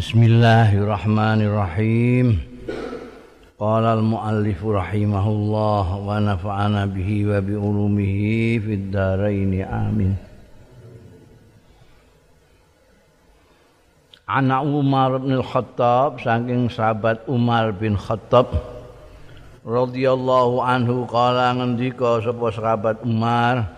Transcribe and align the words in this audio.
Bismillahirrahmanirrahim. 0.00 2.40
Qala 3.60 4.00
al-muallif 4.00 4.64
rahimahullah 4.64 6.00
wa 6.00 6.16
nafa'ana 6.16 6.88
bihi 6.88 7.28
wa 7.28 7.36
bi 7.44 7.52
ulumihi 7.52 8.64
fid 8.64 8.88
dharain 8.88 9.60
amin. 9.60 10.16
Ana 14.24 14.64
Umar 14.64 15.20
bin 15.20 15.36
Khattab 15.44 16.16
saking 16.24 16.72
sahabat 16.72 17.20
Umar 17.28 17.76
bin 17.76 18.00
Khattab 18.00 18.56
radhiyallahu 19.68 20.64
anhu 20.64 21.04
kala 21.12 21.60
ngendika 21.60 22.24
sapa 22.24 22.48
sahabat 22.48 23.04
Umar 23.04 23.68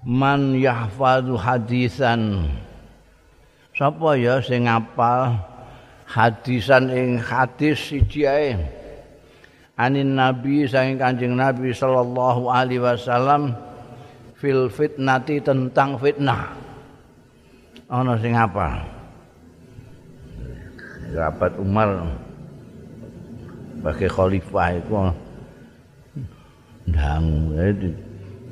man 0.00 0.56
yahfazu 0.56 1.36
hadisan 1.36 2.48
Sapa 3.78 4.18
ya 4.18 4.42
sing 4.42 4.66
ngapal 4.66 5.38
hadisan 6.02 6.90
ing 6.90 7.22
hadis 7.22 7.78
siji 7.78 8.26
ae. 8.26 8.58
Anin 9.78 10.18
Nabi 10.18 10.66
saking 10.66 10.98
Kanjeng 10.98 11.38
Nabi 11.38 11.70
sallallahu 11.70 12.50
alaihi 12.50 12.82
wasallam 12.82 13.54
fil 14.34 14.66
fitnati 14.66 15.38
tentang 15.38 15.94
fitnah. 15.94 16.58
Ana 17.86 18.18
sing 18.18 18.34
ngapal. 18.34 18.82
Sahabat 21.14 21.52
Umar 21.62 21.88
sebagai 23.78 24.10
khalifah 24.10 24.68
itu 24.74 24.92
dangu 26.90 27.54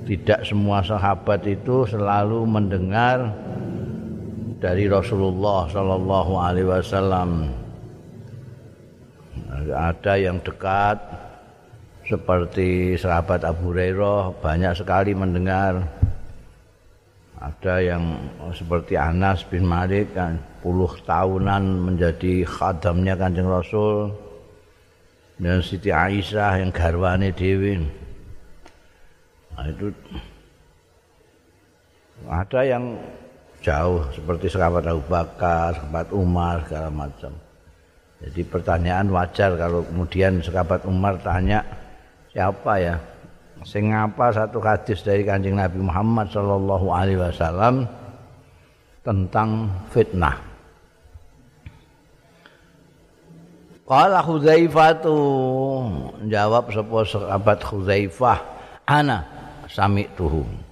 tidak 0.07 0.47
semua 0.47 0.87
sahabat 0.87 1.43
itu 1.51 1.83
selalu 1.91 2.47
mendengar 2.47 3.35
dari 4.57 4.89
Rasulullah 4.89 5.69
Sallallahu 5.69 6.33
Alaihi 6.41 6.69
Wasallam. 6.69 7.31
Ada 9.67 10.15
yang 10.17 10.41
dekat 10.41 10.97
seperti 12.07 12.95
sahabat 12.97 13.43
Abu 13.45 13.75
Hurairah 13.75 14.33
banyak 14.41 14.73
sekali 14.79 15.13
mendengar. 15.13 15.85
Ada 17.37 17.85
yang 17.85 18.17
seperti 18.57 18.97
Anas 18.97 19.45
bin 19.45 19.69
Malik 19.69 20.17
kan 20.17 20.41
puluh 20.65 20.89
tahunan 21.05 21.63
menjadi 21.85 22.49
khadamnya 22.49 23.13
kanjeng 23.13 23.47
Rasul 23.47 24.09
dan 25.37 25.61
Siti 25.61 25.93
Aisyah 25.93 26.65
yang 26.65 26.73
garwane 26.73 27.29
Dewi. 27.37 27.77
Nah, 29.53 29.67
itu 29.69 29.93
ada 32.25 32.61
yang 32.65 32.97
jauh 33.67 34.07
seperti 34.15 34.47
sahabat 34.47 34.87
Abu 34.87 35.03
Bakar, 35.11 35.75
sahabat 35.75 36.15
Umar 36.15 36.63
segala 36.71 36.87
macam. 36.95 37.35
Jadi 38.23 38.41
pertanyaan 38.47 39.11
wajar 39.11 39.59
kalau 39.59 39.83
kemudian 39.83 40.39
sahabat 40.39 40.87
Umar 40.87 41.19
tanya 41.19 41.67
siapa 42.31 42.73
ya 42.79 42.97
sing 43.67 43.91
apa 43.91 44.31
satu 44.31 44.63
hadis 44.63 45.03
dari 45.03 45.27
Kanjeng 45.27 45.59
Nabi 45.59 45.83
Muhammad 45.83 46.31
sallallahu 46.31 46.87
alaihi 46.95 47.19
wasallam 47.19 47.91
tentang 49.03 49.69
fitnah. 49.91 50.39
Qala 53.87 54.19
Hudzaifah 54.19 54.91
tu 54.99 55.17
jawab 56.27 56.75
sapa 56.75 56.99
sahabat 57.07 57.59
Hudzaifah 57.63 58.39
ana 58.87 59.23
sami 59.71 60.11
tuhum. 60.19 60.66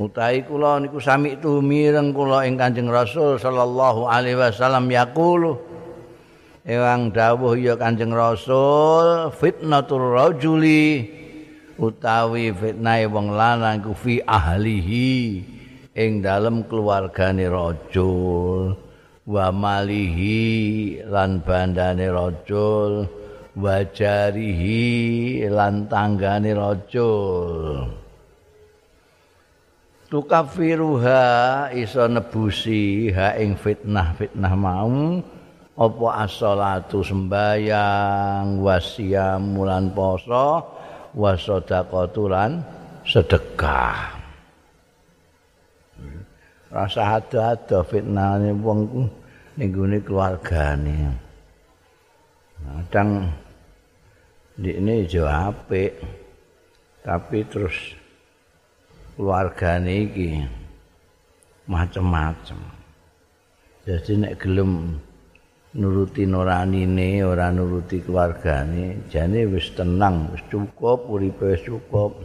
Utahi 0.00 0.48
kula 0.48 0.80
niku 0.80 0.96
sami 0.96 1.36
tu 1.36 1.60
mireng 1.60 2.16
kula 2.16 2.48
ing 2.48 2.56
Kanjeng 2.56 2.88
Rasul 2.88 3.36
sallallahu 3.36 4.08
alaihi 4.08 4.40
wasallam 4.40 4.88
yaqulu. 4.88 5.60
Ewang 6.64 7.12
dawuh 7.12 7.56
ya 7.60 7.76
Kanjeng 7.76 8.16
Rasul 8.16 9.28
fitnatur 9.36 10.16
rajuli 10.16 11.04
utawi 11.76 12.52
fitnahe 12.52 13.04
wong 13.12 13.36
lanang 13.36 13.84
ku 13.84 13.92
fi 13.92 14.24
ahlihi 14.24 15.44
ing 15.92 16.24
dalem 16.24 16.64
keluargane 16.64 17.44
rajul. 17.52 18.72
Wa 19.28 19.52
malihi 19.52 21.04
lan 21.04 21.44
bandane 21.44 22.08
rajul. 22.08 23.04
Wajarihi 23.50 25.42
lan 25.50 25.90
tanggane 25.90 26.54
rajul 26.54 27.99
tukafiruha 30.10 31.70
iso 31.70 32.02
nebusi 32.10 33.14
ha 33.14 33.38
ing 33.38 33.54
fitnah-fitnah 33.54 34.54
mau 34.58 35.22
apa 35.80 36.06
as-shalatu 36.26 37.00
sembayang 37.00 38.58
wasiam 38.58 39.54
mulan 39.54 39.94
poso 39.94 40.66
wasodaqatu 41.14 42.26
lan 42.26 42.60
sedekah. 43.06 44.18
Rasa 46.70 47.18
ada-ada 47.18 47.82
fitnah 47.82 48.38
ini 48.38 48.54
wong 48.54 49.08
ning 49.58 49.68
gone 49.74 49.98
keluargane. 50.04 50.98
Kadang 52.60 53.30
ini 54.60 55.08
jawab 55.08 55.66
tapi 57.00 57.38
terus 57.48 57.99
keluargane 59.20 60.08
iki 60.08 60.40
macem-macem. 61.68 62.56
Jadi 63.84 64.16
nek 64.16 64.40
gelem 64.40 64.96
nuruti 65.76 66.24
nuranine 66.24 67.20
ora 67.20 67.52
nuruti 67.52 68.00
keluargane, 68.00 69.04
jane 69.12 69.44
wis 69.44 69.76
tenang, 69.76 70.32
wis 70.32 70.40
cukup, 70.48 71.04
uripe 71.04 71.52
wis 71.52 71.60
cukup. 71.68 72.16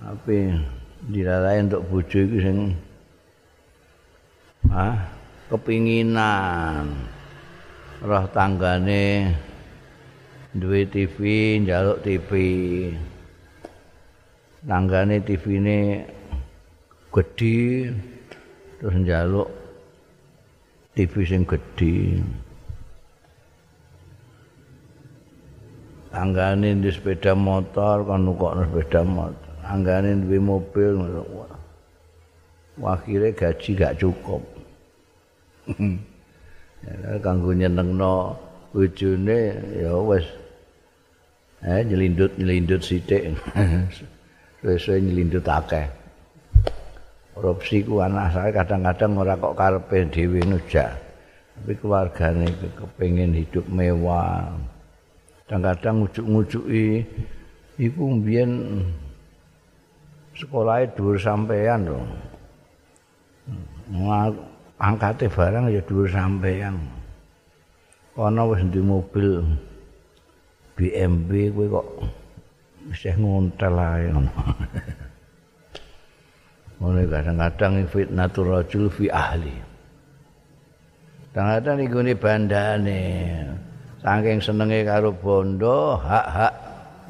Tapi 0.00 0.48
dirarae 1.12 1.60
untuk 1.60 1.84
bojo 1.92 2.18
iki 2.24 2.38
sing 2.40 2.58
ah 4.72 5.12
kepinginan 5.52 6.88
roh 8.00 8.24
tanggane 8.32 9.36
duwe 10.56 10.88
TV, 10.88 11.16
njaluk 11.60 12.00
TV. 12.00 12.32
Nanggane 14.66 15.22
TV-ne 15.22 16.02
gedhi 17.14 17.86
terus 18.78 18.94
njaluk 18.98 19.48
TV 20.98 21.12
sing 21.22 21.42
gedhi. 21.46 22.18
Anggane 26.08 26.74
di 26.80 26.90
sepeda 26.90 27.36
motor 27.36 28.02
kan 28.02 28.26
nukokno 28.26 28.66
sepeda 28.66 29.06
motor. 29.06 29.54
Anggane 29.62 30.18
duwe 30.24 30.38
mobil 30.42 30.92
Akhirnya 32.78 33.34
gaji 33.34 33.70
gak 33.74 33.98
cukup. 33.98 34.42
ya, 36.86 37.18
kanggo 37.18 37.50
nyenengno 37.50 38.38
bojone 38.70 39.38
ya 39.82 39.92
wis 39.98 40.26
eh 41.62 41.82
nyelindut-nyelindut 41.82 42.82
sithik. 42.82 43.34
sesuai 44.62 44.98
nyelindut 45.02 45.46
akeh. 45.46 45.86
Korupsi 47.38 47.86
ku 47.86 48.02
anak 48.02 48.34
saya 48.34 48.50
kadang-kadang 48.50 49.14
ora 49.14 49.38
kok 49.38 49.54
karepe 49.54 50.10
dhewe 50.10 50.42
nujak. 50.42 50.90
Tapi 51.54 51.72
keluargane 51.78 52.50
kepengin 52.74 53.30
hidup 53.34 53.62
mewah. 53.70 54.50
Kadang-kadang 55.46 56.02
ngujuk-ngujuki 56.02 57.06
iku 57.78 58.02
mbiyen 58.18 58.82
sekolahe 60.34 60.90
dhuwur 60.98 61.18
sampean 61.18 61.86
lho. 61.86 61.98
Angkate 64.78 65.30
barang 65.30 65.70
ya 65.70 65.82
dhuwur 65.86 66.10
sampean. 66.10 66.74
Ana 68.18 68.42
wis 68.50 68.66
mobil 68.82 69.46
BMW 70.74 71.54
kowe 71.54 71.66
kok 71.70 71.86
isih 72.92 73.14
ngontel 73.20 73.76
ae 73.76 74.08
ngono. 74.08 74.32
Mulai 76.78 77.10
kadang-kadang 77.10 77.90
fitnatul 77.90 78.54
rajul 78.54 78.86
fi 78.86 79.10
ahli. 79.10 79.56
Kadang-kadang 81.34 81.78
iku 81.84 81.98
ne 82.06 82.14
bandane. 82.14 83.04
Saking 83.98 84.38
senenge 84.38 84.86
karo 84.86 85.10
bondo, 85.10 85.98
hak-hak 85.98 86.54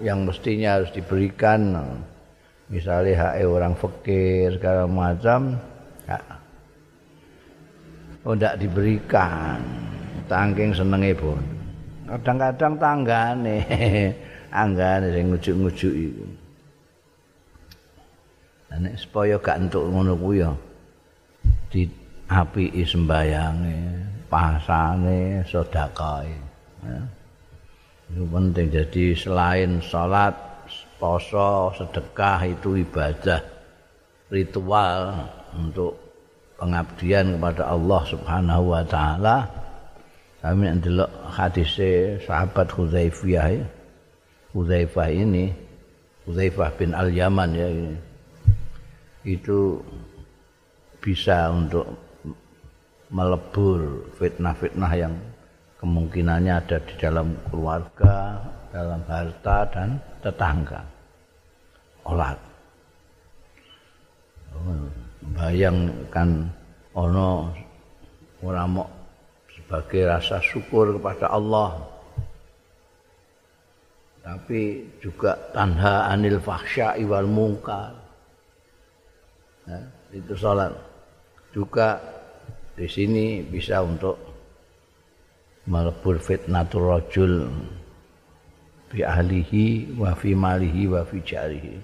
yang 0.00 0.24
mestinya 0.24 0.80
harus 0.80 0.88
diberikan. 0.88 1.76
Misalnya 2.72 3.32
hak 3.36 3.44
orang 3.44 3.76
fakir 3.76 4.56
segala 4.56 4.88
macam, 4.88 5.60
hak. 6.08 6.24
Oh, 8.24 8.32
tidak 8.32 8.56
diberikan. 8.64 9.60
Tangking 10.32 10.72
senenge 10.72 11.12
bondo. 11.12 11.56
Kadang-kadang 12.08 12.80
tanggane 12.80 13.56
anggane 14.50 15.12
sing 15.12 15.32
ngujuk-ngujuk 15.32 15.94
iku. 15.94 16.26
Nek 18.78 18.94
supaya 19.00 19.34
gak 19.40 19.58
entuk 19.58 19.90
ngono 19.90 20.14
kuwi 20.14 20.44
ya 20.44 20.52
api 22.28 22.84
sembayange 22.84 23.76
pasane 24.28 25.40
sedekahe 25.48 26.36
ya. 26.84 27.00
penting 28.12 28.68
jadi 28.68 29.04
selain 29.16 29.80
sholat 29.80 30.36
poso 31.00 31.72
sedekah 31.72 32.44
itu 32.44 32.84
ibadah 32.84 33.40
ritual 34.28 35.24
untuk 35.56 35.96
pengabdian 36.60 37.40
kepada 37.40 37.72
Allah 37.72 38.02
Subhanahu 38.04 38.64
wa 38.76 38.84
taala 38.84 39.48
kami 40.44 40.68
ndelok 40.68 41.08
hadise 41.32 42.20
sahabat 42.22 42.68
Hudzaifah 42.70 43.48
ya. 43.48 43.64
Hudzaifah 44.56 45.08
ini 45.12 45.68
Hudzaifah 46.28 46.70
bin 46.76 46.92
Al-Yaman 46.92 47.50
ya 47.56 47.68
ini. 47.72 47.96
Itu 49.24 49.80
bisa 51.00 51.48
untuk 51.48 51.88
melebur 53.08 54.04
fitnah-fitnah 54.20 54.92
yang 54.92 55.16
kemungkinannya 55.80 56.52
ada 56.52 56.76
di 56.84 56.94
dalam 57.00 57.32
keluarga, 57.48 58.44
dalam 58.68 59.00
harta 59.08 59.58
dan 59.72 59.96
tetangga. 60.20 60.84
Olat. 62.04 62.36
Bayangkan 65.32 66.44
ono 66.92 67.52
orang 68.44 68.68
mau 68.68 68.88
sebagai 69.48 70.08
rasa 70.08 70.44
syukur 70.44 70.96
kepada 71.00 71.32
Allah 71.32 71.97
tapi 74.28 74.84
juga 75.00 75.32
tanha 75.56 76.12
anil 76.12 76.36
fahsya 76.36 77.00
wal 77.08 77.24
mungkar 77.24 77.96
ya, 79.64 79.80
itu 80.12 80.36
salat. 80.36 80.68
Juga 81.48 81.96
di 82.76 82.84
sini 82.84 83.40
bisa 83.40 83.80
untuk 83.80 84.20
melebur 85.64 86.20
fitnatul 86.20 86.92
rajul 86.92 87.48
bi 88.92 89.00
ahlihi 89.00 89.96
wa 89.96 90.12
fi 90.12 90.36
malihi 90.36 90.84
wa 90.92 91.00
fi 91.08 91.16
jarihi. 91.24 91.76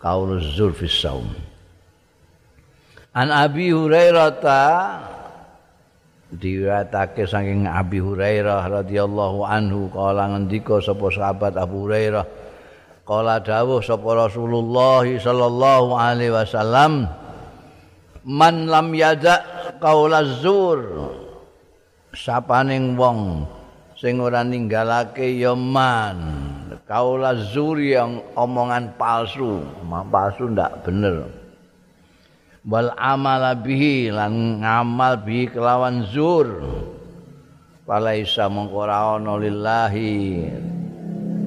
kaul 0.00 0.40
zur 0.40 0.72
fisaum. 0.72 1.28
An 3.12 3.28
Abi 3.28 3.68
Hurairah 3.68 4.32
diriwayatake 6.34 7.28
saking 7.28 7.68
Abi 7.68 8.00
Hurairah 8.00 8.64
radhiyallahu 8.80 9.44
anhu 9.44 9.92
kala 9.92 10.34
ngendika 10.34 10.80
sapa 10.80 11.12
sahabat 11.12 11.54
Abu 11.54 11.84
Hurairah 11.84 12.43
kala 13.04 13.36
dawuh 13.40 13.84
sapa 13.84 14.16
Rasulullah 14.16 15.04
sallallahu 15.04 15.92
alaihi 15.92 16.32
wasallam 16.32 17.04
man 18.24 18.64
lam 18.66 18.88
yada 18.96 19.44
qaula 19.78 20.24
zur. 20.40 20.80
Sapaning 22.14 22.94
wong 22.94 23.44
sing 23.98 24.22
ora 24.22 24.40
ninggalake 24.40 25.36
ya 25.36 25.52
man. 25.52 26.18
Qaula 26.84 27.36
zur 27.36 27.80
yang 27.80 28.20
omongan 28.36 28.96
palsu. 28.96 29.60
Palsu 29.84 30.52
ndak 30.52 30.84
bener. 30.84 31.28
Wal 32.64 32.92
amala 32.96 33.52
bihi 33.52 34.08
lan 34.08 34.64
ngamal 34.64 35.20
bihi 35.20 35.52
kelawan 35.52 36.06
zur. 36.08 36.48
Walaisa 37.84 38.48
mongko 38.48 38.88
ora 38.88 39.20
ana 39.20 39.36
lillahi 39.36 40.48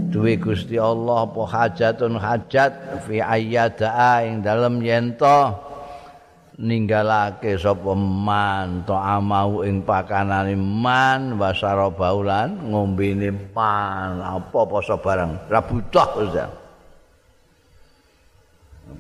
duwe 0.08 0.40
Gusti 0.40 0.80
Allah 0.80 1.28
apa 1.28 1.42
hajatun 1.44 2.16
hajat 2.16 3.04
fi 3.08 3.20
ayyada 3.20 4.24
ing 4.24 4.40
dalem 4.40 4.80
yen 4.80 5.16
to 5.20 5.40
ninggalake 6.58 7.60
sapa 7.60 7.94
man 7.94 8.82
to 8.88 8.96
amau 8.96 9.62
ing 9.62 9.86
pakanane 9.86 10.58
man 10.58 11.38
wasara 11.38 11.92
baulan 11.94 12.58
ngombene 12.72 13.30
man 13.54 14.24
apa-apa 14.24 14.98
barang 14.98 15.32
ra 15.52 15.62
butuh 15.62 16.10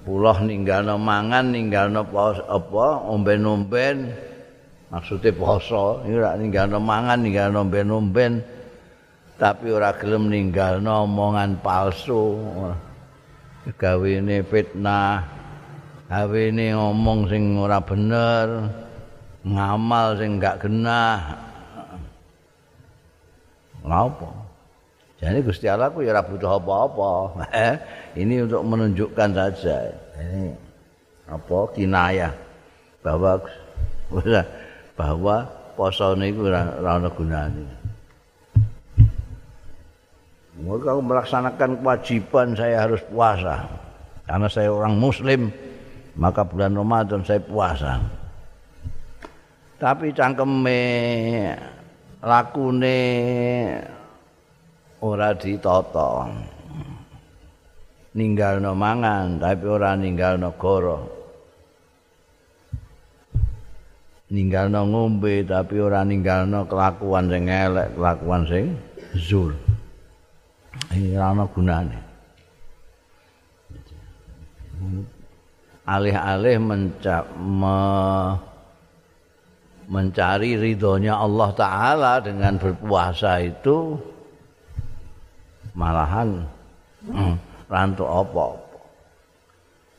Puloh 0.03 0.38
ninggalno 0.44 1.00
mangan, 1.00 1.56
ninggalno 1.56 2.03
apa, 2.12 2.88
omben-omben. 3.07 4.12
Maksudnya 4.92 5.31
poso, 5.36 6.03
ini 6.03 6.15
ora 6.15 6.36
ninggalno 6.36 6.80
mangan, 6.80 7.24
ninggalno 7.24 7.63
omben-omben. 7.63 8.44
Tapi 9.38 9.69
ora 9.69 9.94
gelem 9.94 10.34
ninggalno 10.34 11.06
omongan 11.06 11.62
palsu. 11.62 12.34
Gawe 13.69 14.10
ini 14.10 14.42
fitnah. 14.42 15.22
Gawe 16.10 16.39
ini 16.50 16.74
ngomong 16.74 17.30
sing 17.30 17.54
ora 17.62 17.78
bener. 17.78 18.66
Ngamal 19.45 20.18
sing 20.18 20.42
gak 20.42 20.66
genah. 20.66 21.38
Ngapa? 23.86 24.29
Jadi 25.22 25.39
Gusti 25.46 25.70
Allah 25.70 25.94
ku 25.94 26.01
ya 26.01 26.17
ora 26.17 26.25
butuh 26.25 26.58
apa-apa. 26.58 27.12
Eh, 27.53 27.75
ini 28.17 28.41
untuk 28.41 28.65
menunjukkan 28.65 29.29
saja. 29.38 29.94
Ini 30.17 30.50
apa 31.29 31.58
kinayah 31.77 32.34
bahwa 33.06 33.38
bahwa 35.00 35.46
poso 35.77 36.17
niku 36.17 36.50
ora 36.50 36.74
ana 36.82 37.10
gunane. 37.13 37.76
Mereka 40.57 40.97
melaksanakan 41.01 41.81
kewajiban 41.81 42.57
saya 42.57 42.89
harus 42.89 43.01
puasa. 43.05 43.69
Karena 44.25 44.47
saya 44.49 44.73
orang 44.73 44.97
muslim, 44.97 45.53
maka 46.17 46.41
bulan 46.41 46.73
Ramadan 46.73 47.21
saya 47.21 47.39
puasa. 47.39 48.01
Tapi 49.77 50.09
cangkeme 50.09 50.81
lakune 52.25 52.97
ora 55.05 55.37
ditata 55.37 56.25
ninggalno 58.17 58.73
mangan 58.73 59.37
tapi 59.37 59.65
ora 59.69 59.93
ninggalno 59.93 60.49
goro 60.57 60.99
ninggalno 64.33 64.81
ngombe 64.89 65.45
tapi 65.45 65.77
ora 65.77 66.01
ninggalno 66.01 66.65
kelakuan 66.65 67.29
sing 67.29 67.45
elek 67.45 67.93
kelakuan 67.93 68.41
sing 68.49 68.65
zul 69.13 69.53
ora 70.91 71.46
gunane 71.51 72.00
alih-alih 75.88 76.58
menca 76.60 77.24
me 77.39 77.79
mencari 79.88 80.60
ridhonya 80.60 81.15
Allah 81.15 81.50
Ta'ala 81.56 82.13
dengan 82.20 82.60
berpuasa 82.60 83.39
itu 83.39 83.96
malahan 85.72 86.44
hmm, 87.08 87.36
rantu 87.72 88.03
apa-apa. 88.03 88.67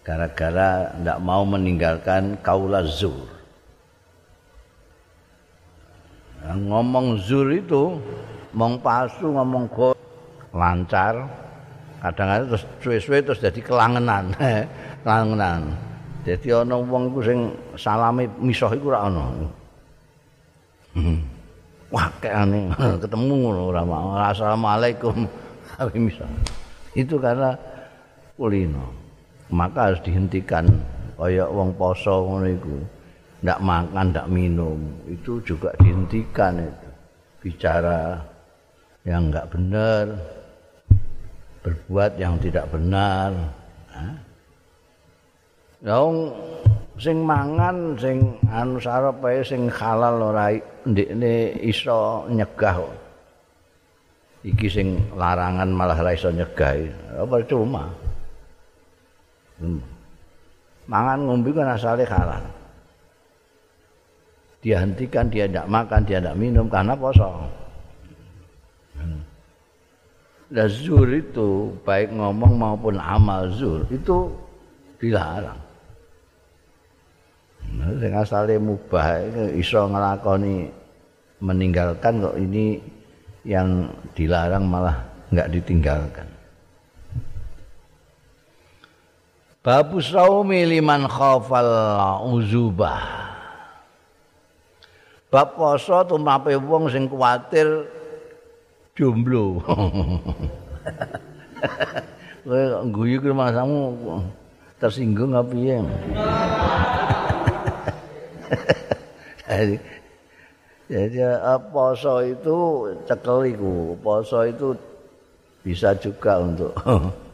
Gara-gara 0.04 0.92
tidak 0.96 1.18
mau 1.20 1.44
meninggalkan 1.44 2.36
kaula 2.40 2.84
zur. 2.84 3.28
Yang 6.48 6.60
ngomong 6.64 7.06
zur 7.20 7.48
itu, 7.52 8.00
ngomong 8.56 8.80
palsu, 8.80 9.26
ngomong 9.28 9.68
go, 9.68 9.92
lancar. 10.54 11.14
Kadang-kadang 11.98 12.46
terus 12.54 12.64
suwe-suwe 12.78 13.18
terus 13.24 13.42
jadi 13.42 13.60
kelangenan. 13.60 14.30
kelangenan. 15.02 15.74
Jadi 16.22 16.46
ana 16.52 16.76
wong 16.76 17.14
iku 17.14 17.20
sing 17.24 17.38
salame 17.74 18.28
misah 18.38 18.70
iku 18.74 18.92
ora 18.92 19.08
ana. 19.08 19.24
Hmm. 20.98 21.20
wakane 21.88 22.68
ketemu 23.02 23.36
ora 23.72 23.82
assalamualaikum 24.28 25.24
tapi 25.78 25.96
misal 25.96 26.28
itu 26.92 27.16
karena 27.16 27.56
kulino 28.36 28.92
maka 29.48 29.92
harus 29.92 30.00
dihentikan 30.04 30.68
kaya 31.16 31.48
wong 31.48 31.72
poso 31.76 32.28
ngono 32.28 32.46
iku 32.50 32.76
ndak 33.40 33.60
makan 33.64 34.06
ndak 34.12 34.28
minum 34.28 34.78
itu 35.08 35.40
juga 35.40 35.72
dihentikan 35.80 36.60
itu 36.60 36.88
bicara 37.40 38.20
yang 39.08 39.32
enggak 39.32 39.48
benar 39.48 40.04
berbuat 41.68 42.16
yang 42.16 42.40
tidak 42.40 42.64
benar 42.72 43.36
Wong 45.78 46.34
sing 46.98 47.22
mangan 47.22 47.94
sing 47.94 48.34
anu 48.50 48.82
sarep 48.82 49.22
ae 49.22 49.46
sing 49.46 49.70
halal 49.70 50.34
ora 50.34 50.50
ndekne 50.82 51.54
iso 51.62 52.26
nyegah. 52.26 52.82
Iki 54.42 54.66
sing 54.66 54.98
larangan 55.14 55.70
malah 55.70 55.94
ora 55.94 56.10
iso 56.18 56.34
nyegah. 56.34 56.82
Apa 57.14 57.46
cuma? 57.46 57.86
Mangan 60.90 61.18
ngombe 61.30 61.54
kan 61.54 61.78
asale 61.78 62.02
halal. 62.02 62.42
Dia 64.58 64.82
hentikan, 64.82 65.30
dia 65.30 65.46
tidak 65.46 65.70
makan, 65.70 66.02
dia 66.02 66.18
tidak 66.18 66.34
minum 66.34 66.66
karena 66.66 66.98
poso. 66.98 67.46
Hmm. 70.48 70.64
zur 70.72 71.08
itu 71.12 71.76
baik 71.84 72.08
ngomong 72.08 72.52
maupun 72.56 72.96
amal 72.96 73.52
zur 73.52 73.84
itu 73.92 74.32
dilarang. 74.96 75.60
sing 78.00 78.12
asale 78.16 78.56
mubah 78.56 79.28
iso 79.52 79.84
nglakoni 79.84 80.72
meninggalkan 81.44 82.24
kok 82.24 82.36
ini 82.40 82.80
yang 83.44 83.92
dilarang 84.16 84.64
malah 84.64 84.96
enggak 85.28 85.52
ditinggalkan. 85.52 86.28
Babu 89.60 90.00
saumi 90.00 90.64
liman 90.64 91.04
khafal 91.04 91.68
uzubah. 92.24 93.28
Bab 95.28 95.60
poso 95.60 96.08
tumape 96.08 96.56
wong 96.56 96.88
sing 96.88 97.04
kuwatir 97.04 97.84
jomblo. 98.98 99.62
Kowe 102.42 102.62
guyu 102.90 103.22
ke 103.22 103.30
masamu 103.30 103.94
tersinggung 104.82 105.38
apa 105.38 105.46
piye? 105.54 105.78
Jadi 110.88 111.20
poso 111.70 112.24
itu 112.24 112.56
cekel 113.06 113.54
iku, 113.54 113.94
poso 114.02 114.42
itu 114.42 114.74
bisa 115.62 115.94
juga 116.00 116.42
untuk 116.42 116.72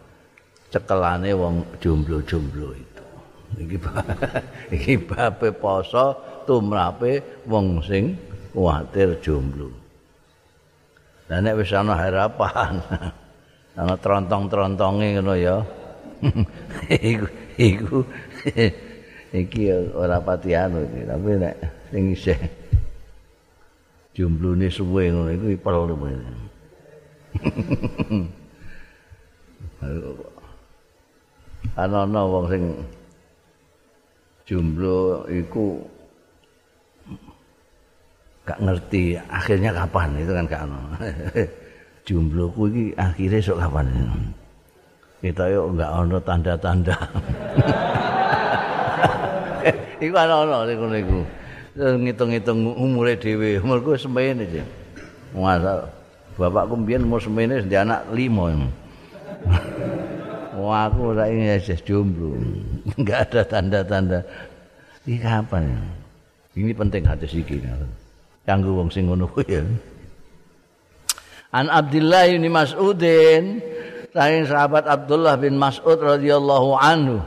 cekelane 0.74 1.32
wong 1.32 1.64
jomblo-jomblo 1.80 2.74
itu. 2.76 3.04
Iki 3.54 3.76
iki 4.76 4.92
bape 4.98 5.54
poso 5.54 6.18
tumrape 6.44 7.44
wong 7.48 7.80
sing 7.86 8.18
kuwatir 8.50 9.16
jomblo. 9.22 9.83
Lah 11.24 11.38
nek 11.40 11.56
wis 11.56 11.72
ana 11.72 11.96
harapan, 11.96 12.84
ana 13.80 13.94
trontong-trontonge 13.96 15.16
ngono 15.16 15.34
ya. 15.36 15.56
iku 16.88 17.26
iku 17.60 17.98
iki 19.44 19.62
ora 19.92 20.20
pati 20.20 20.52
anu 20.52 20.84
iki. 20.84 21.00
Tapi 21.08 21.30
nek 21.40 21.54
sing 21.88 22.04
isih 22.12 22.40
jumlune 24.12 24.68
suwe 24.68 25.10
ngono 25.10 25.30
iku 25.32 25.46
ipel 25.52 25.74
ana-ana 31.74 32.20
wong 32.22 32.46
sing 32.46 32.62
jumlo 34.46 35.26
iku 35.26 35.82
gak 38.44 38.60
ngerti 38.60 39.16
akhirnya 39.28 39.72
kapan 39.72 40.08
itu 40.20 40.32
kan 40.36 40.44
gak 40.44 40.62
ono 40.68 40.80
jumloku 42.06 42.62
iki 42.68 42.84
akhirnya 43.00 43.40
sok 43.40 43.60
kapan 43.64 43.86
kita 45.24 45.44
yuk 45.48 45.80
gak 45.80 45.92
ono 45.92 46.16
tanda-tanda 46.20 46.96
iku 50.04 50.16
ana-ana 50.16 50.68
niku 50.68 50.86
niku. 50.90 51.20
Ngitung-ngitung 51.74 52.70
umure 52.78 53.18
dhewe, 53.18 53.58
umurku 53.58 53.98
semene 53.98 54.46
iki. 54.46 54.62
Masa 55.34 55.90
bapakku 56.38 56.78
mbiyen 56.78 57.02
umur 57.08 57.18
semene 57.18 57.66
ndek 57.66 57.82
anak 57.82 58.06
5. 58.14 58.22
Wah, 60.62 60.86
aku 60.86 61.10
ora 61.10 61.26
ingin 61.26 61.58
ya 61.58 61.74
jomblo. 61.82 62.38
Enggak 62.94 63.26
ada 63.26 63.42
tanda-tanda. 63.42 64.22
Ini 65.02 65.18
kapan 65.18 65.66
ya? 65.66 65.82
Ini 66.54 66.72
penting 66.78 67.02
hadis 67.02 67.34
iki. 67.34 67.58
Kanggo 68.44 68.76
wong 68.76 68.92
sing 68.92 69.08
ngono 69.08 69.24
kuwi 69.28 69.60
An 71.54 71.70
Abdullah 71.70 72.28
bin 72.28 72.50
Mas'udin, 72.50 73.62
sahabat 74.12 74.84
Abdullah 74.90 75.38
bin 75.38 75.54
Mas'ud 75.54 75.96
radhiyallahu 76.02 76.74
anhu. 76.76 77.22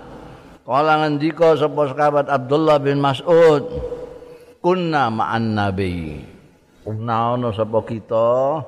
Kala 0.67 1.00
ngendika 1.07 1.55
sapa 1.55 1.95
sahabat 1.95 2.27
Abdullah 2.27 2.75
bin 2.83 3.00
Mas'ud, 3.00 3.63
kunna 4.59 5.07
ma'an 5.07 5.55
nabi. 5.55 6.19
Kunna 6.83 7.39
ono 7.39 7.55
sapa 7.55 7.79
kita 7.88 8.59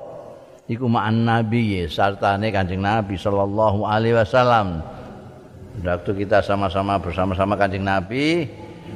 iku 0.64 0.88
ma'an 0.88 1.28
nabi 1.28 1.84
sartane 1.92 2.48
Kanjeng 2.48 2.80
Nabi 2.80 3.20
sallallahu 3.20 3.84
alaihi 3.84 4.16
wasallam. 4.16 4.80
Waktu 5.84 6.24
kita 6.24 6.40
sama-sama 6.40 6.96
bersama-sama 6.96 7.56
Kanjeng 7.60 7.84
Nabi, 7.84 8.48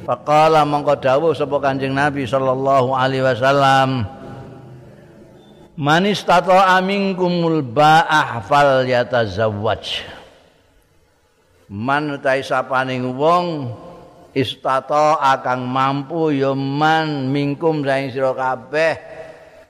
faqala 0.03 0.67
mongko 0.67 0.99
dawuh 0.99 1.31
sapa 1.31 1.55
Kanjeng 1.63 1.95
Nabi 1.95 2.27
sallallahu 2.27 2.91
alaihi 2.91 3.23
wasallam, 3.23 4.03
Manis 5.75 6.23
tato 6.23 6.55
amingkumul 6.55 7.63
ba'ah 7.63 8.39
fal 8.43 8.87
yatazawwaj. 8.87 10.15
man 11.71 12.13
utahe 12.21 12.45
sapaning 12.45 13.17
wong 13.17 13.73
istata 14.37 15.17
akang 15.17 15.65
mampu 15.65 16.29
ya 16.35 16.53
man 16.53 17.31
mingkum 17.33 17.81
saing 17.81 18.13
sira 18.13 18.35
kabeh 18.37 18.93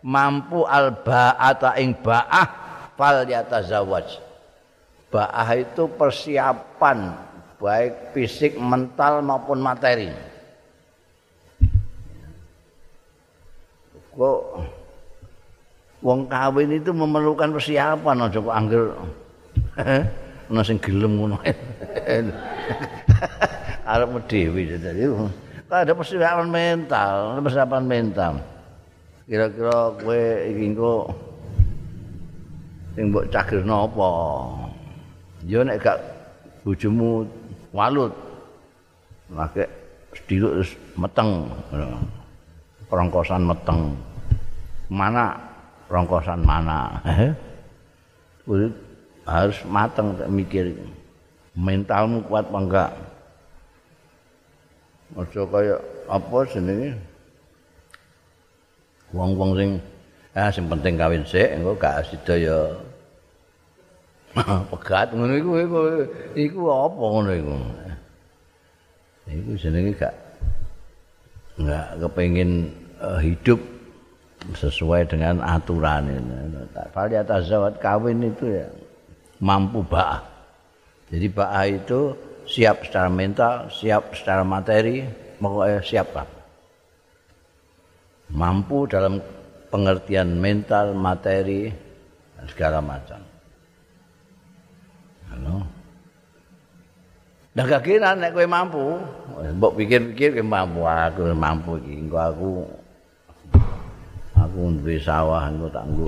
mampu 0.03 0.67
albaata 0.67 1.79
ing 1.79 1.95
baah 2.03 2.47
fal 2.99 3.23
yatazawaj 3.23 4.19
baah 5.07 5.49
itu 5.55 5.87
persiapan 5.95 7.15
baik 7.61 8.15
fisik 8.15 8.59
mental 8.59 9.23
maupun 9.23 9.59
materi 9.63 10.11
kok 14.15 14.39
wong 15.99 16.19
kawin 16.31 16.71
itu 16.79 16.95
memerlukan 16.95 17.51
persiapan 17.51 18.27
aja 18.27 18.39
kok 18.39 18.55
angger 18.55 18.83
ana 20.49 20.61
sing 20.61 20.77
gelem 20.77 21.17
ngono. 21.17 21.37
Arep 23.85 24.11
dhewe 24.29 24.77
dadi. 24.77 25.05
ada 25.65 25.91
persiapan 25.91 26.47
mental, 26.47 27.41
persiapan 27.41 27.83
mental. 27.83 28.33
Kira-kira 29.25 29.91
kowe 29.97 30.21
iki 30.45 30.63
engko 30.71 31.09
sing 32.93 33.11
mbok 33.11 33.27
cagerno 33.33 33.89
apa? 33.89 34.09
Ya 35.49 35.65
nek 35.65 35.81
gak 35.81 35.99
bojomu 36.63 37.27
walut. 37.75 38.15
Make 39.27 39.67
sediluk 40.15 40.63
terus 40.63 40.71
meteng. 40.95 41.51
Rongkosan 42.87 43.43
meteng. 43.43 43.99
Mana 44.87 45.35
rongkosan 45.91 46.39
mana? 46.47 47.03
Eh? 47.03 47.35
harus 49.25 49.57
matang 49.65 50.13
mikir 50.29 50.77
mentalmu 51.57 52.21
kuat 52.29 52.45
apa 52.45 52.57
enggak 52.61 52.91
aja 55.17 55.41
kaya 55.49 55.75
apa 56.05 56.37
jenenge 56.53 56.89
wong-wong 59.09 59.51
sing 59.57 59.69
ah 60.37 60.49
sing 60.53 60.69
penting 60.69 60.93
kawin 60.99 61.25
sik 61.25 61.57
engko 61.57 61.73
gak 61.79 62.05
sida 62.05 62.35
ya 62.37 62.57
pegat 64.71 65.15
ngono 65.15 65.33
iku 65.39 65.51
iku 65.63 65.79
iku 66.35 66.61
apa 66.67 67.03
ngono 67.03 67.31
iku 67.31 67.53
iku 69.31 69.51
jenenge 69.55 69.91
gak 69.95 70.15
enggak 71.55 71.87
kepengin 72.03 72.67
uh, 72.99 73.19
hidup 73.23 73.59
sesuai 74.53 75.09
dengan 75.09 75.41
aturan 75.41 76.05
ini. 76.05 76.61
Fal 76.93 77.09
zawat 77.41 77.81
kawin 77.81 78.29
itu 78.29 78.45
ya 78.61 78.67
mampu 79.41 79.81
ba'ah. 79.81 80.21
Jadi 81.09 81.27
ba'ah 81.33 81.65
itu 81.65 82.13
siap 82.45 82.85
secara 82.85 83.09
mental, 83.09 83.73
siap 83.73 84.13
secara 84.13 84.45
materi, 84.45 85.01
pokoknya 85.41 85.81
siap 85.81 86.13
Mampu 88.25 88.89
dalam 88.89 89.21
pengertian 89.69 90.41
mental, 90.41 90.97
materi, 90.97 91.69
segala 92.49 92.81
macam. 92.81 93.21
Halo. 95.35 95.67
Dah 97.55 97.63
gak 97.67 97.83
kira 97.83 98.15
nek 98.15 98.31
kowe 98.31 98.47
mampu, 98.47 98.83
mbok 99.59 99.75
pikir-pikir 99.75 100.39
kowe 100.39 100.47
mampu 100.47 100.79
aku 100.87 101.27
mampu 101.35 101.75
iki 101.83 102.07
engko 102.07 102.17
aku 102.19 102.51
aku 104.35 104.59
duwe 104.79 104.95
sawah 104.99 105.47
engko 105.51 105.67
tak 105.71 105.87
nggo 105.91 106.07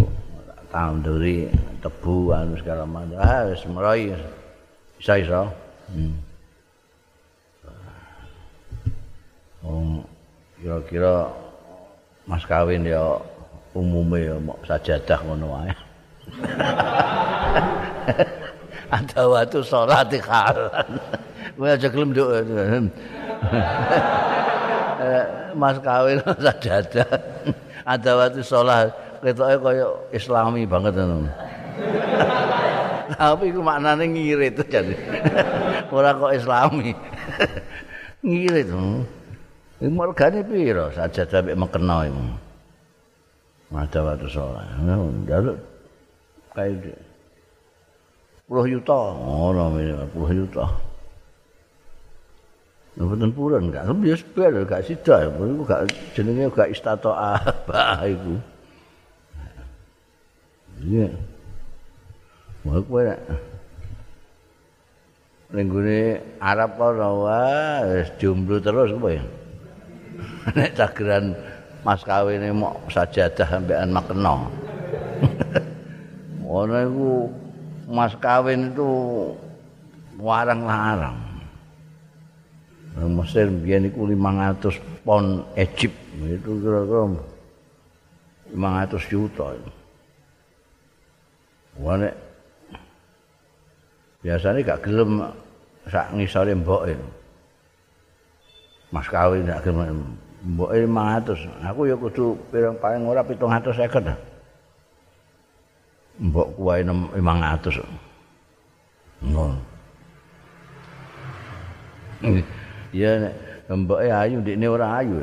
tanduri 0.72 1.48
tebu 1.84 2.32
anu 2.32 2.56
segala 2.60 2.84
macam. 2.88 3.20
Ah 3.20 3.44
wis 3.52 3.64
meroy. 3.68 4.16
Bisa 4.96 5.20
iso. 5.20 5.52
Hmm. 5.92 6.16
Oh, 9.68 10.00
kira-kira 10.60 11.28
mas 12.28 12.44
kawin 12.48 12.88
ya 12.88 13.20
umume 13.76 14.20
ya 14.24 14.36
mau 14.40 14.56
sajadah 14.64 15.20
ngono 15.28 15.48
wae. 15.52 15.72
Ada 18.88 19.22
waktu 19.28 19.60
sholat 19.64 20.08
di 20.08 20.20
kalan. 20.24 20.90
Gue 21.60 21.68
aja 21.68 21.88
gelem 21.92 22.16
duk. 22.16 22.30
Mas 25.58 25.78
kawin 25.84 26.24
sajadah. 26.24 27.10
Ada 27.84 28.12
waktu 28.16 28.42
sholat. 28.44 28.96
Ketoknya 29.20 29.58
kaya 29.60 29.88
islami 30.16 30.64
banget. 30.64 30.96
Tapi 33.18 33.44
itu 33.52 33.60
maknanya 33.60 34.06
ngirit. 34.08 34.56
Jadi. 34.68 34.96
Orang 35.92 36.22
kok 36.22 36.36
islami. 36.38 36.96
ngirit. 38.24 38.68
Ini 39.78 39.94
marganya 39.94 40.42
piro 40.42 40.90
sampai 40.96 41.54
mekena 41.54 42.08
itu. 42.08 42.24
Ada 43.76 44.00
waktu 44.00 44.28
sholat. 44.32 44.64
Lalu 44.80 45.60
kayak 46.56 46.88
itu. 48.48 48.54
Puluh 48.56 48.66
juta. 48.72 49.00
Oh, 49.20 49.52
namanya 49.52 50.08
puluh 50.16 50.32
juta. 50.32 50.66
Mboten 52.98 53.30
purun 53.30 53.70
gak 53.70 53.94
bias 54.02 54.26
biar 54.34 54.66
gak 54.66 54.90
sida 54.90 55.30
iku 55.30 55.62
gak 55.70 55.86
jenenge 56.18 56.50
gak 56.50 56.74
istato 56.74 57.14
apa 57.14 58.02
iku. 58.10 58.42
Iya. 60.82 61.14
Wah 62.66 62.82
kowe 62.82 63.06
ning 65.54 65.68
Arab 66.42 66.82
ora 66.82 67.86
wis 67.86 68.10
jomblo 68.18 68.58
terus 68.58 68.90
kowe. 68.98 69.14
Nek 70.58 70.74
cageran 70.74 71.38
mas 71.86 72.02
kawine 72.02 72.50
mok 72.50 72.90
sajadah 72.90 73.46
sampean 73.46 73.94
makena. 73.94 74.50
Ngono 76.42 76.76
iku 76.82 77.10
mas 77.88 78.12
kawin 78.20 78.76
itu 78.76 78.90
warang-larang. 80.20 81.16
Mesir 82.98 83.48
biyen 83.48 83.88
iku 83.88 84.10
500 84.10 85.06
pon 85.06 85.46
Egypt 85.56 85.96
itu 86.18 86.52
kira-kira 86.60 87.14
500 88.52 89.12
juta. 89.12 89.54
Wane 91.78 92.10
biasanya 94.26 94.66
gak 94.66 94.82
gelem 94.84 95.30
sak 95.88 96.10
ngisore 96.12 96.58
mboke. 96.58 96.98
Mas 98.90 99.08
kawin 99.08 99.46
gak 99.46 99.62
gelem 99.62 100.18
mboke 100.42 100.74
500. 100.74 101.70
Aku 101.70 101.86
ya 101.86 101.96
kudu 101.96 102.34
pirang 102.50 102.76
paling 102.82 103.06
ora 103.06 103.22
750. 103.22 104.37
Mbok 106.20 106.48
kuwae 106.58 106.84
500. 106.84 107.86
Ngono. 109.26 109.58
Ya 112.94 113.32
mboke 113.70 114.14
ayu 114.14 114.42
ndekne 114.42 114.68
ora 114.68 114.98
ayu. 114.98 115.22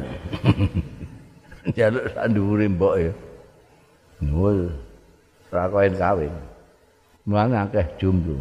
Jaluk 1.76 2.06
sak 2.14 2.30
dhuwure 2.30 2.68
mboke. 2.68 3.10
Nuwul. 4.22 4.70
Ora 5.50 5.66
kawin 5.70 5.94
kawin. 5.98 6.34
Mulane 7.26 7.56
akeh 7.58 7.86
jomblo. 7.98 8.38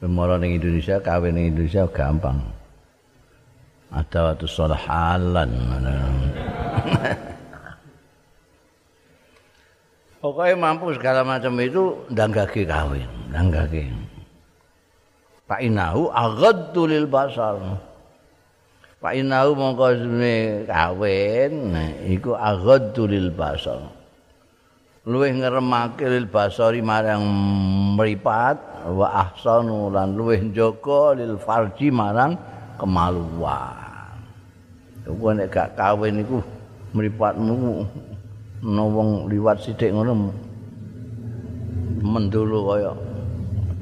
Pemoro 0.00 0.38
ning 0.38 0.56
Indonesia 0.56 1.02
kawin 1.02 1.34
ning 1.34 1.46
Indonesia 1.52 1.84
gampang. 1.90 2.40
Ada 3.92 4.32
waktu 4.32 4.46
sholat 4.48 4.80
halan. 4.88 5.52
Pokoknya 10.22 10.54
mampu 10.54 10.94
segala 10.94 11.26
macam 11.26 11.58
itu 11.58 11.98
danggaki 12.06 12.62
kawin, 12.62 13.10
danggaki. 13.34 13.90
Pak 15.50 15.58
Inahu 15.58 16.14
agaddu 16.14 16.86
lil 16.86 17.10
basar. 17.10 17.58
Pak 19.02 19.18
Inahu 19.18 19.58
mongko 19.58 19.98
sune 19.98 20.62
kawin, 20.70 21.74
nah, 21.74 21.90
iku 22.06 22.38
agaddu 22.38 23.10
lil 23.10 23.34
basar. 23.34 23.82
Luwih 25.02 25.34
ngremake 25.34 26.06
lil 26.06 26.30
basari 26.30 26.78
marang 26.78 27.26
mripat 27.98 28.86
wa 28.94 29.26
ahsanu 29.26 29.90
lan 29.90 30.14
luwih 30.14 30.38
njaga 30.38 31.18
lil 31.18 31.34
farji 31.42 31.90
marang 31.90 32.38
kemaluan. 32.78 34.14
Kowe 35.02 35.34
nek 35.34 35.50
gak 35.50 35.74
kawin 35.74 36.22
iku 36.22 36.38
mripatmu 36.94 37.82
ana 38.62 38.82
wong 38.86 39.26
liwat 39.26 39.58
sithik 39.58 39.90
ngono 39.90 40.30
mendulu 42.02 42.58
kaya 42.70 42.92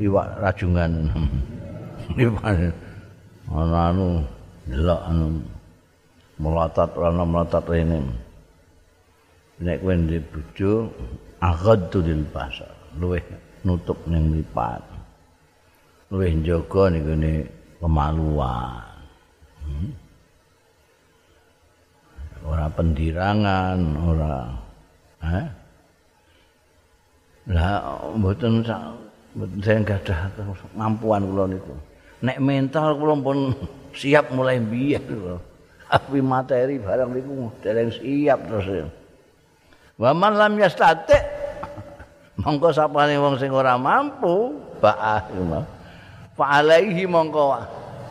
iwak 0.00 0.28
rajungan. 0.40 0.92
ana 3.50 3.78
anu 3.92 4.24
delok 4.64 5.00
anu 5.04 5.26
melotot 6.40 6.90
ana 6.96 7.22
melotot 7.28 7.64
rene. 7.68 7.98
Nek 9.60 9.84
kowe 9.84 9.92
ndek 9.92 10.24
bojo 10.32 10.88
aghaddu 11.44 12.00
lil 12.00 12.24
basar 12.32 12.72
luweh 12.96 13.20
nutup 13.64 14.00
ning 14.08 14.32
mripat 14.32 14.80
luweh 16.08 16.32
njaga 16.32 16.82
ning 16.88 17.04
gone 17.04 17.32
kemaluan 17.80 18.88
hmm? 19.64 19.90
ora 22.48 22.66
pendirangan 22.72 23.80
ora 24.00 24.34
eh 25.24 25.48
lah 27.50 27.82
mboten 28.16 28.64
mboten 29.34 29.60
saya 29.60 29.78
gadah 29.82 30.18
kemampuan 30.36 31.24
kula 31.28 31.44
niku 31.50 31.74
nek 32.20 32.38
mental 32.40 32.96
kula 33.00 33.14
pun 33.20 33.38
siap 33.96 34.30
mulai 34.34 34.60
biyen 34.60 35.02
lho. 35.08 35.36
Tapi 35.90 36.22
materi 36.22 36.78
barang 36.78 37.10
niku 37.10 37.50
dereng 37.66 37.90
siap 37.90 38.46
terus. 38.46 38.86
Wa 39.98 40.14
man 40.14 40.38
lam 40.38 40.54
yastati 40.54 41.18
mongko 42.40 42.70
sapane 42.70 43.18
wong 43.18 43.36
sing 43.36 43.50
ora 43.50 43.74
mampu 43.76 44.54
ba'ah 44.80 45.28
fa 46.38 46.44
alaihi 46.62 47.04
mongko 47.04 47.58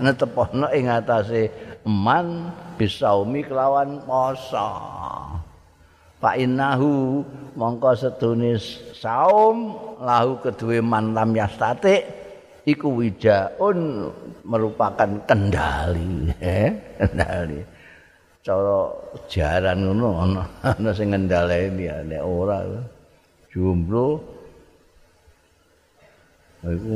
netepono 0.04 0.70
ing 0.76 0.92
atase 0.92 1.50
man 1.88 2.52
bisaumi 2.76 3.48
kelawan 3.48 4.04
poso. 4.04 4.70
Fa 6.20 6.36
innahu 6.36 7.24
mongko 7.56 7.96
sedune 7.96 8.60
saum 8.92 9.72
lahu 10.04 10.44
kedue 10.44 10.84
man 10.84 11.16
lam 11.16 11.32
yastati 11.32 12.04
iku 12.68 13.00
wijaun 13.00 14.12
merupakan 14.44 15.24
kendali. 15.24 16.28
Eh 16.44 17.00
kendali. 17.00 17.60
Cara 18.44 18.92
jaran 19.32 19.80
ngono 19.80 20.10
ana 20.20 20.44
ana 20.60 20.92
sing 20.92 21.16
ngendhaleni 21.16 21.88
nek 21.88 22.24
ora. 22.28 22.68
Jomblo. 23.56 24.20
Iku 26.68 26.96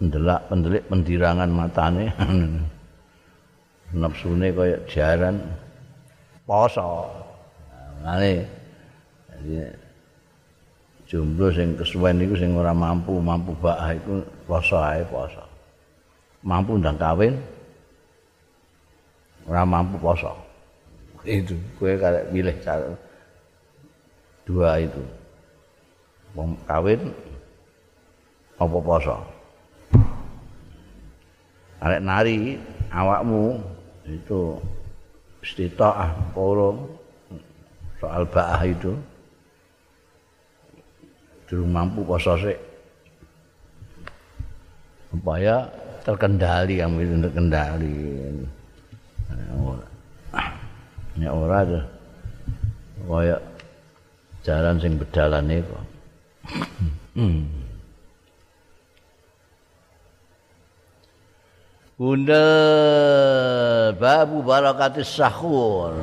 ndelak 0.00 0.40
pendelik 0.48 0.88
pendirangan 0.88 1.52
matane. 1.52 2.08
Nafsune 4.00 4.48
kaya 4.56 4.80
jaran. 4.88 5.36
Poso 6.48 7.21
ngene 8.02 8.46
jomblo 11.06 11.52
sing 11.54 11.78
kesuwen 11.78 12.18
iku 12.24 12.34
sing 12.34 12.56
ora 12.58 12.74
mampu 12.74 13.20
mampu 13.22 13.54
bak 13.62 13.78
iku 14.00 14.24
poso 14.48 14.80
ae 14.80 15.06
poso. 15.06 15.44
Mampu 16.42 16.80
ndang 16.80 16.98
kawin 16.98 17.38
ora 19.46 19.62
mampu 19.62 20.00
poso. 20.02 20.34
Itu 21.22 21.54
kowe 21.78 21.94
karek 21.94 22.34
pilih 22.34 22.56
cara 22.66 22.90
dua 24.42 24.82
itu. 24.82 25.02
Wong 26.34 26.58
kawin 26.66 27.12
apa 28.58 28.78
poso? 28.82 29.16
Arek 31.82 32.02
nari 32.02 32.58
awakmu 32.90 33.58
itu 34.06 34.58
istitaah 35.42 36.14
poro 36.34 37.01
soal 38.02 38.26
ba'ah 38.26 38.66
itu. 38.66 38.98
Durung 41.46 41.70
mampu 41.70 42.02
poso 42.02 42.34
sik. 42.34 42.58
Supaya 45.14 45.70
terkendali 46.02 46.82
yang 46.82 46.98
itu 46.98 47.14
terkendali. 47.22 47.94
Ya 51.22 51.30
ora. 51.30 51.62
Tuh 51.62 51.84
kaya 53.06 53.36
jalan 54.42 54.78
sing 54.78 54.94
bedalan 54.98 55.46
itu 55.50 55.76
hmm. 57.18 57.42
Bunda 62.02 62.46
babu 63.94 64.42
barakatis 64.42 65.06
sahur. 65.06 65.94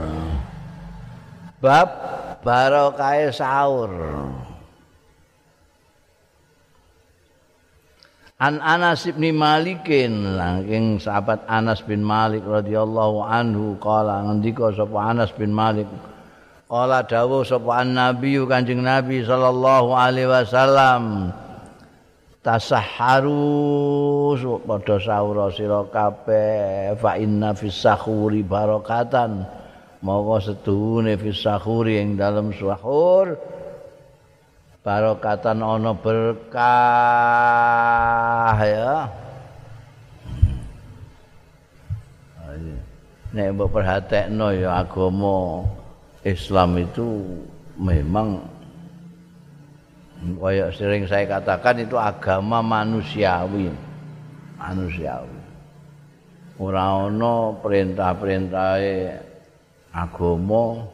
Bab 1.60 1.88
barokah 2.40 3.28
sahur. 3.36 3.92
An 8.40 8.64
Anas 8.64 9.04
bin 9.04 9.36
Malikin 9.36 10.40
langking 10.40 10.96
sahabat 11.04 11.44
Anas 11.52 11.84
bin 11.84 12.00
Malik 12.00 12.48
radhiyallahu 12.48 13.20
anhu 13.28 13.76
kala 13.84 14.24
ngendika 14.32 14.72
sapa 14.72 15.12
Anas 15.12 15.36
bin 15.36 15.52
Malik 15.52 15.84
kala 16.72 17.04
dawuh 17.04 17.44
sapa 17.44 17.84
Nabi 17.84 18.40
Kanjeng 18.48 18.80
Nabi 18.80 19.28
sallallahu 19.28 19.92
alaihi 19.92 20.32
wasallam 20.32 21.36
tasahharu 22.40 23.36
padha 24.64 24.96
sahur 25.04 25.52
sira 25.52 25.84
kabeh 25.92 26.96
fa 26.96 27.20
inna 27.20 27.52
fis 27.52 27.76
sahuri 27.76 28.40
barakatan 28.40 29.44
monggo 30.00 30.40
sedune 30.40 31.20
fis 31.20 31.44
sahuri 31.44 32.00
ing 32.00 32.16
dalem 32.16 32.56
sahur. 32.56 33.36
Barokatan 34.80 35.60
ana 35.60 35.92
berkah 35.94 36.64
ya. 38.64 39.12
Nek 43.30 43.54
mbok 43.54 43.70
perhatekno 43.78 44.50
ya 44.58 44.82
agama 44.82 45.62
Islam 46.26 46.82
itu 46.82 47.22
memang 47.78 48.42
kaya 50.42 50.74
sering 50.74 51.06
saya 51.06 51.38
katakan 51.38 51.86
itu 51.86 51.94
agama 51.94 52.66
manusiawi. 52.66 53.70
Manusiawi. 54.58 55.38
Ora 56.58 57.06
ana 57.06 57.54
perintah-perintahe 57.62 59.29
agama 59.94 60.86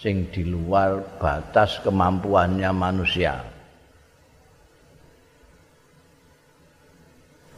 sing 0.00 0.32
di 0.32 0.48
luar 0.48 1.04
batas 1.20 1.76
kemampuannya 1.84 2.70
manusia. 2.72 3.36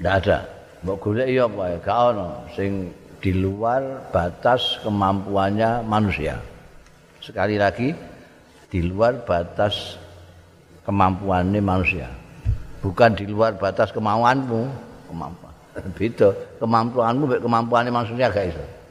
Ndak 0.02 0.14
ada. 0.26 0.38
Mbok 0.82 0.98
golek 0.98 1.30
iya 1.30 1.46
apa 1.46 1.62
ya? 1.70 1.76
Gak 1.78 1.98
ono 2.10 2.28
sing 2.58 2.90
di 3.22 3.30
luar 3.38 4.10
batas 4.10 4.82
kemampuannya 4.82 5.86
manusia. 5.86 6.42
Sekali 7.22 7.54
lagi 7.54 7.94
di 8.66 8.80
luar 8.82 9.22
batas 9.22 9.94
kemampuannya 10.82 11.62
manusia. 11.62 12.10
Bukan 12.82 13.14
di 13.14 13.30
luar 13.30 13.54
batas 13.54 13.94
kemauanmu 13.94 14.62
kemampuan. 15.06 15.54
Beda. 15.94 16.34
Kemampuanmu 16.58 17.38
kemampuannya 17.38 17.94
manusia 17.94 18.26
gak 18.26 18.50
iso 18.50 18.81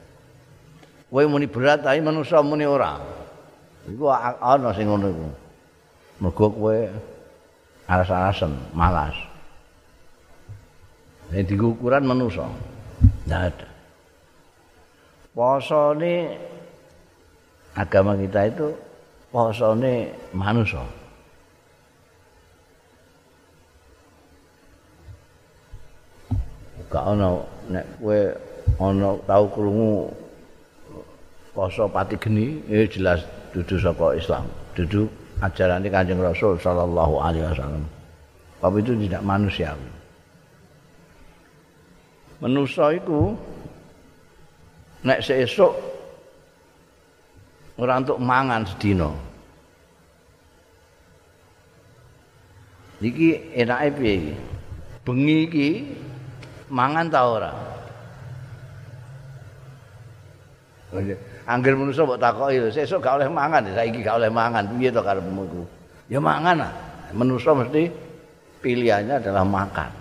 kowe 1.11 1.23
muni 1.27 1.51
berat 1.51 1.83
tapi 1.83 1.99
manusia 1.99 2.39
muni 2.39 2.63
ora. 2.63 2.95
Iku 3.83 4.07
ana 4.07 4.71
sing 4.71 4.87
ngono 4.87 5.11
iku. 5.11 5.27
Mergo 6.23 6.45
kowe 6.55 6.77
alas-alasan 7.91 8.55
malas. 8.71 9.13
Ini 11.35 11.43
di 11.43 11.55
ukuran 11.59 12.07
manusia 12.07 12.47
tidak 13.27 13.51
ada. 13.51 13.67
Poso 15.31 15.95
ini 15.99 16.27
agama 17.75 18.15
kita 18.15 18.47
itu 18.47 18.67
poso 19.31 19.75
ini 19.79 20.11
manusia 20.35 20.83
nek 27.71 27.85
kowe 28.03 28.19
ana 28.83 29.09
tau 29.23 29.45
krungu 29.47 30.11
poso 31.51 31.87
pati 31.91 32.15
geni 32.15 32.63
eh 32.71 32.87
jelas 32.87 33.23
dudu 33.51 33.75
saka 33.79 34.15
Islam. 34.15 34.47
Dudu 34.75 35.07
ajaran 35.43 35.83
Kanjeng 35.83 36.23
Rasul 36.23 36.55
sallallahu 36.59 37.19
alaihi 37.19 37.43
wasallam. 37.43 37.83
Bab 38.61 38.77
itu 38.77 38.93
tidak 38.93 39.21
manusiawi. 39.25 39.89
Manusia 42.41 42.93
itu 42.97 43.37
nek 45.05 45.21
seesuk 45.21 45.73
ora 47.77 48.01
untuk 48.01 48.17
mangan 48.21 48.65
sedina. 48.65 49.09
Iki 53.01 53.57
enake 53.57 53.87
piye 53.97 54.13
iki? 54.13 54.33
Bengi 55.01 55.37
iki 55.49 55.69
mangan 56.69 57.09
ta 57.09 57.21
ora? 57.25 57.51
Angger 61.49 61.73
manusa 61.73 62.05
mbok 62.05 62.21
takoki 62.21 62.61
lho, 62.61 62.69
sesuk 62.69 63.01
gak 63.01 63.17
oleh 63.17 63.29
mangan, 63.29 63.65
saiki 63.73 64.05
gak 64.05 64.21
oleh 64.21 64.29
mangan, 64.29 64.65
piye 64.77 64.93
to 64.93 65.01
karepmu 65.01 65.41
iku? 65.49 65.63
Ya 66.11 66.19
mangan 66.21 66.69
ah. 66.69 66.73
Manusa 67.11 67.51
mesti 67.57 67.91
pilihannya 68.63 69.19
adalah 69.19 69.43
makan. 69.43 69.91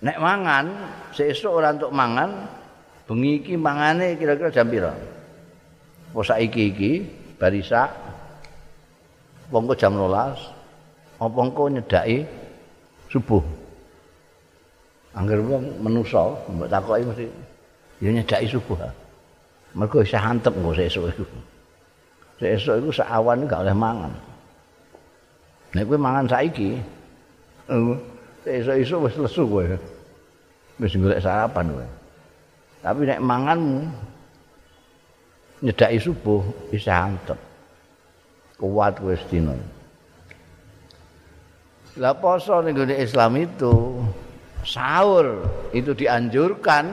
Nek 0.00 0.18
mangan, 0.18 0.64
sesuk 1.12 1.52
ora 1.52 1.76
untuk 1.76 1.92
mangan, 1.92 2.48
bengi 3.04 3.44
iki 3.44 3.54
mangane 3.60 4.16
kira-kira 4.16 4.48
jam 4.48 4.66
pira? 4.72 4.92
Apa 6.10 6.20
saiki 6.26 6.62
iki 6.74 6.92
barisa 7.38 7.86
wong 9.50 9.66
jam 9.74 9.94
12 9.94 11.20
apa 11.20 11.38
engko 11.42 11.64
nyedaki 11.70 12.22
subuh 13.10 13.42
Angger 15.10 15.42
wong 15.42 15.82
menusa 15.82 16.22
mbok 16.46 16.70
takoki 16.70 17.02
mesti 17.02 17.26
ya 17.98 18.14
nyedaki 18.14 18.46
subuh. 18.46 18.78
Mergo 19.74 20.02
isih 20.02 20.18
antep 20.18 20.50
engko 20.50 20.74
sesuk 20.74 21.14
iku. 21.14 21.24
Sesuk 22.42 22.82
iku 22.82 22.90
sak 22.90 23.06
awan 23.06 23.46
gak 23.46 23.62
oleh 23.62 23.76
mangan. 23.76 24.12
Nek 25.70 25.86
kowe 25.86 25.94
mangan 25.94 26.26
saiki, 26.26 26.74
sesuk 28.42 28.76
iso 28.82 28.96
wis 29.06 29.14
lesu 29.14 29.42
kowe. 29.46 29.64
Wis 30.82 30.94
golek 30.98 31.22
sarapan 31.22 31.70
kowe. 31.70 31.86
Tapi 32.82 33.00
nek 33.06 33.22
manganmu 33.22 33.80
nyedaki 35.62 36.02
subuh 36.02 36.42
isih 36.74 36.90
antep. 36.90 37.38
Kuat 38.58 38.98
kowe 38.98 39.14
sedina. 39.14 39.54
Lah 41.98 42.14
poso 42.18 42.58
ning 42.62 42.74
Islam 42.90 43.38
itu 43.38 44.02
sahur 44.66 45.46
itu 45.70 45.94
dianjurkan 45.94 46.86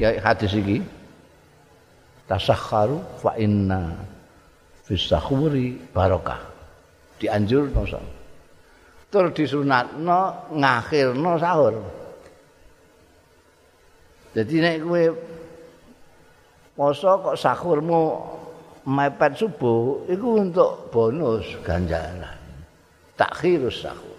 hadis 0.00 0.52
ini 0.56 1.01
tasakharu 2.32 2.96
fa 3.20 3.36
inna 3.36 3.92
fis 4.88 5.04
sahuri 5.04 5.76
barokah. 5.92 6.40
Dianjur 7.20 7.68
no 7.68 7.84
tur 9.12 9.28
disunatno 9.36 10.48
ngakhirno 10.56 11.32
sahur. 11.36 11.76
Jadi 14.32 14.54
nek 14.64 14.76
kowe 14.80 15.04
poso 16.72 17.20
kok 17.20 17.36
sahurmu 17.36 18.00
mepet 18.88 19.36
subuh 19.36 20.08
itu 20.08 20.40
untuk 20.40 20.88
bonus 20.88 21.44
ganjaran. 21.60 22.40
Takhirus 23.12 23.84
sahur 23.84 24.16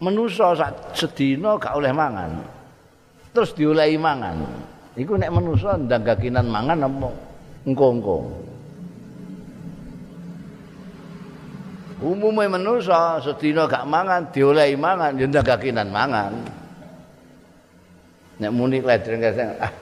menusa 0.00 0.56
sedina 0.94 1.60
gak 1.60 1.76
oleh 1.76 1.92
mangan. 1.92 2.59
Terus 3.30 3.54
diolehi 3.54 3.94
mangan. 3.94 4.42
Iku 4.98 5.14
nek 5.14 5.30
menusa 5.30 5.78
ndang 5.78 6.02
gakinan 6.02 6.50
mangan 6.50 6.82
apa 6.82 7.08
engko-engko. 7.62 8.18
Umume 12.00 12.48
menusa 12.50 13.22
sedina 13.22 13.70
gak 13.70 13.86
mangan 13.86 14.34
diolehi 14.34 14.74
mangan 14.74 15.14
ya 15.14 15.26
ndang 15.30 15.46
gakinan 15.46 15.88
mangan. 15.94 16.32
Nek 18.42 18.50
muni 18.50 18.82
kledreng 18.82 19.22
ah 19.62 19.72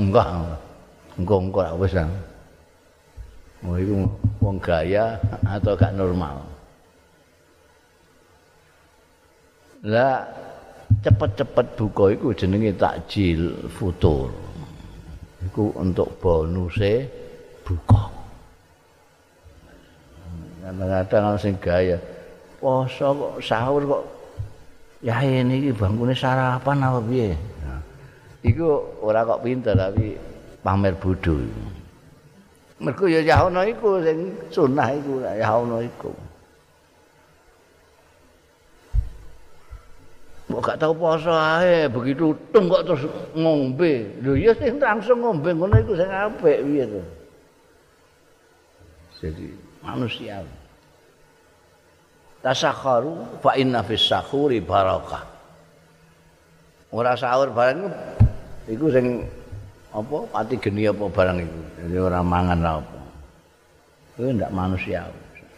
enggak. 0.00 0.28
Engko-engko 1.20 1.76
wis. 1.76 1.94
Oh 3.64 3.76
iku 3.76 4.08
wong 4.40 4.56
gaya 4.64 5.20
atau 5.44 5.76
gak 5.76 5.92
normal. 5.92 6.40
Lah 9.84 10.24
cepet-cepet 11.04 11.66
buka 11.76 12.04
iku 12.16 12.32
jenenge 12.32 12.72
takjil 12.80 13.52
futur. 13.68 14.32
Iku 15.44 15.76
untuk 15.76 16.16
bonuse 16.16 17.04
buka. 17.60 18.08
Kadang-kadang 20.64 21.36
sing 21.36 21.60
gaya 21.60 22.00
poso 22.56 23.12
kok 23.12 23.34
sahur 23.44 23.84
kok 23.84 24.02
ya 25.04 25.20
ini 25.20 25.68
bangkune 25.68 26.16
sarapan 26.16 26.80
apa 26.80 27.00
piye? 27.04 27.36
Iku 28.40 28.96
ora 29.04 29.28
kok 29.28 29.44
pinter 29.44 29.76
tapi 29.76 30.16
pamer 30.64 30.96
bodho. 30.96 31.36
Mergo 32.80 33.04
ya 33.04 33.20
ya 33.20 33.44
ono 33.44 33.60
iku 33.68 34.00
sing 34.00 34.32
sunah 34.48 34.88
iku 34.96 35.20
ya 35.20 35.52
ono 35.52 35.84
iku. 35.84 36.23
Kok 40.44 40.60
gak 40.60 40.76
tau 40.76 40.92
poso 40.92 41.32
ae 41.32 41.88
begitu 41.88 42.36
tung 42.52 42.68
kok 42.68 42.84
terus 42.84 43.08
ngombe. 43.32 44.12
Lho 44.20 44.36
ya 44.36 44.52
sing 44.60 44.76
langsung 44.76 45.24
ngombe 45.24 45.56
ngono 45.56 45.72
iku 45.80 45.96
sing 45.96 46.10
apik 46.12 46.60
piye 46.60 46.84
to. 46.84 47.02
Jadi 49.24 49.48
manusia. 49.80 50.44
Tasakharu 52.44 53.40
fa 53.40 53.56
inna 53.56 53.80
fis 53.80 54.04
sakhuri 54.04 54.60
barakah. 54.60 55.24
Ora 56.92 57.16
sahur 57.16 57.48
bareng 57.48 57.88
iku 58.68 58.92
sing 58.92 59.24
apa 59.96 60.28
pati 60.28 60.60
geni 60.60 60.84
apa 60.84 61.08
barang 61.08 61.38
iku. 61.40 61.60
Jadi 61.80 61.96
ora 61.96 62.20
mangan 62.20 62.60
ra 62.60 62.72
apa. 62.84 63.00
Kuwi 64.14 64.36
ndak 64.36 64.52
manusia. 64.52 65.08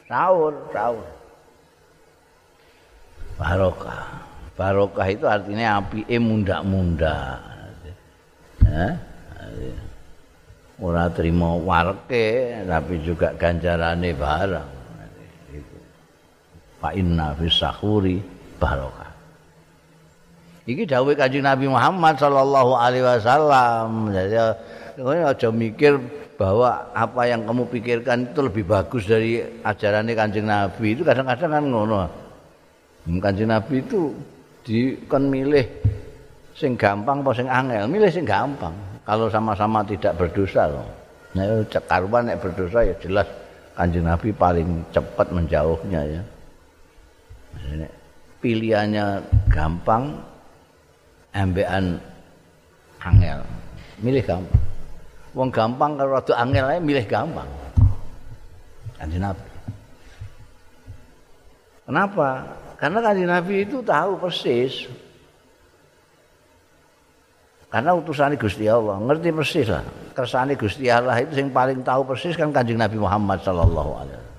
Sahur, 0.06 0.54
sahur. 0.70 1.04
Barokah. 3.36 4.26
Barokah 4.56 5.06
itu 5.12 5.28
artinya 5.28 5.84
api 5.84 6.08
munda-munda. 6.16 7.36
Eh? 8.64 8.94
trimo 11.12 11.60
warke 11.64 12.56
tapi 12.64 13.00
juga 13.04 13.36
ganjarane 13.36 14.16
barang. 14.16 14.70
Itu 15.52 15.76
fa 16.80 16.90
inna 16.96 17.36
sahuri 17.52 18.20
barokah. 18.56 19.12
Iki 20.66 20.82
dawuh 20.88 21.14
kanjeng 21.14 21.46
Nabi 21.46 21.70
Muhammad 21.70 22.18
sallallahu 22.18 22.74
alaihi 22.74 23.06
wasallam. 23.06 24.10
Jadi 24.10 24.34
aja 25.22 25.48
mikir 25.54 26.00
bahwa 26.36 26.90
apa 26.92 27.22
yang 27.28 27.46
kamu 27.46 27.70
pikirkan 27.70 28.32
itu 28.32 28.40
lebih 28.42 28.64
bagus 28.66 29.06
dari 29.06 29.40
ajarannya 29.62 30.12
kanjeng 30.18 30.48
Nabi. 30.48 30.98
Itu 30.98 31.06
kadang-kadang 31.06 31.50
kan 31.54 31.64
ngono. 31.64 31.96
Hmm, 33.06 33.22
kanjeng 33.22 33.54
Nabi 33.54 33.78
itu 33.78 34.10
di 34.66 34.98
kan 35.06 35.30
milih 35.30 35.62
sing 36.58 36.74
gampang 36.74 37.22
apa 37.22 37.30
sing 37.38 37.46
angel 37.46 37.86
milih 37.86 38.10
sing 38.10 38.26
gampang 38.26 38.74
kalau 39.06 39.30
sama-sama 39.30 39.86
tidak 39.86 40.18
berdosa 40.18 40.66
loh. 40.66 40.82
Nah, 41.38 41.62
cekaruan 41.70 42.26
nek 42.26 42.42
berdosa 42.42 42.82
ya 42.82 42.94
jelas 42.98 43.28
Kanjeng 43.78 44.02
Nabi 44.08 44.34
paling 44.34 44.82
cepat 44.90 45.30
menjauhnya 45.30 46.00
ya. 46.02 46.22
Maksudnya, 47.54 47.88
pilihannya 48.42 49.06
gampang, 49.52 50.16
ambean 51.36 52.00
angel. 53.04 53.40
Milih 54.00 54.24
gampang. 54.24 54.62
Wong 55.36 55.48
gampang 55.52 56.00
kalau 56.00 56.16
rada 56.16 56.34
angel 56.40 56.66
ae 56.72 56.80
milih 56.80 57.04
gampang. 57.04 57.48
Kanjeng 58.96 59.22
Nabi. 59.22 59.46
Kenapa? 61.86 62.28
Karena 62.76 62.98
Kanjeng 63.00 63.30
Nabi 63.32 63.64
itu 63.64 63.80
tahu 63.80 64.20
persis 64.20 64.84
Karena 67.66 67.92
utusan 67.92 68.38
Gusti 68.38 68.64
Allah, 68.70 68.96
ngerti 69.02 69.28
persis 69.34 69.66
lah. 69.68 69.84
Kersane 70.16 70.56
Gusti 70.56 70.88
Allah 70.88 71.20
itu 71.20 71.36
yang 71.36 71.52
paling 71.52 71.84
tahu 71.84 72.08
persis 72.08 72.32
kan 72.32 72.48
Kanjeng 72.48 72.80
Nabi 72.80 72.96
Muhammad 72.96 73.42
sallallahu 73.44 73.90
alaihi 74.00 74.16
wasallam. 74.16 74.34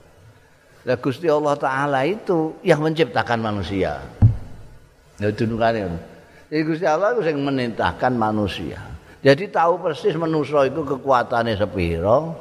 Lah 0.88 0.97
Gusti 0.97 1.28
Allah 1.28 1.56
taala 1.60 2.02
itu 2.08 2.56
yang 2.63 2.80
menciptakan 2.82 3.38
manusia. 3.43 4.00
Ya 5.19 5.30
dunungane. 5.30 5.86
Jadi 6.47 6.62
Gusti 6.63 6.86
Allah 6.88 7.13
itu 7.13 7.28
yang 7.28 7.43
menintahkan 7.43 8.15
manusia. 8.15 8.80
Jadi 9.21 9.52
tahu 9.52 9.86
persis 9.86 10.15
manusia 10.15 10.63
itu 10.65 10.82
kekuatannya 10.82 11.60
sepiro. 11.60 12.34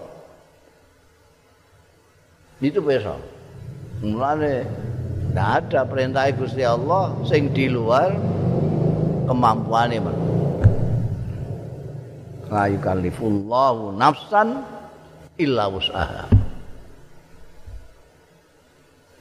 Itu 2.63 2.81
besok. 2.81 3.21
Mulane 4.01 4.65
tidak 5.37 5.69
ada 5.69 5.85
perintah 5.85 6.25
Gusti 6.33 6.65
Allah 6.65 7.13
sing 7.29 7.53
di 7.53 7.69
luar 7.69 8.09
kemampuannya 9.29 10.01
manusia. 10.01 10.65
la 12.49 12.65
yukallifullahu 12.73 13.93
nafsan 14.01 14.65
illa 15.37 15.69
wus'aha. 15.69 16.25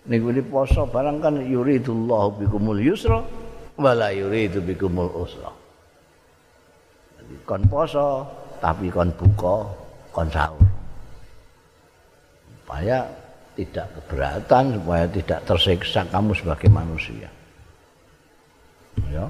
Niku 0.07 0.31
di 0.31 0.39
poso 0.39 0.87
barang 0.87 1.19
kan 1.19 1.35
yuridullahu 1.35 2.47
bikumul 2.47 2.79
yusra 2.79 3.19
wala 3.75 4.07
yuridu 4.15 4.63
bikumul 4.63 5.11
usra. 5.19 5.51
Jadi 7.19 7.35
kon 7.43 7.67
poso 7.67 8.23
tapi 8.63 8.87
kon 8.87 9.11
buka 9.19 9.67
kon 10.15 10.31
sahur. 10.31 10.63
Supaya 12.63 13.03
tidak 13.55 13.87
keberatan 13.95 14.75
supaya 14.79 15.05
tidak 15.07 15.39
tersiksa 15.47 16.03
kamu 16.11 16.31
sebagai 16.35 16.69
manusia 16.69 17.31
ya 19.11 19.27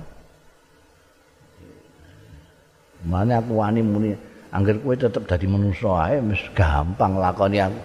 Mane 3.06 3.38
aku 3.38 3.62
wani 3.62 3.86
muni 3.86 4.12
angger 4.50 4.82
kowe 4.82 4.98
tetep 4.98 5.30
dadi 5.30 5.46
manusa 5.46 6.10
ae 6.10 6.18
wis 6.26 6.42
gampang 6.58 7.22
lakoni 7.22 7.62
aku. 7.62 7.80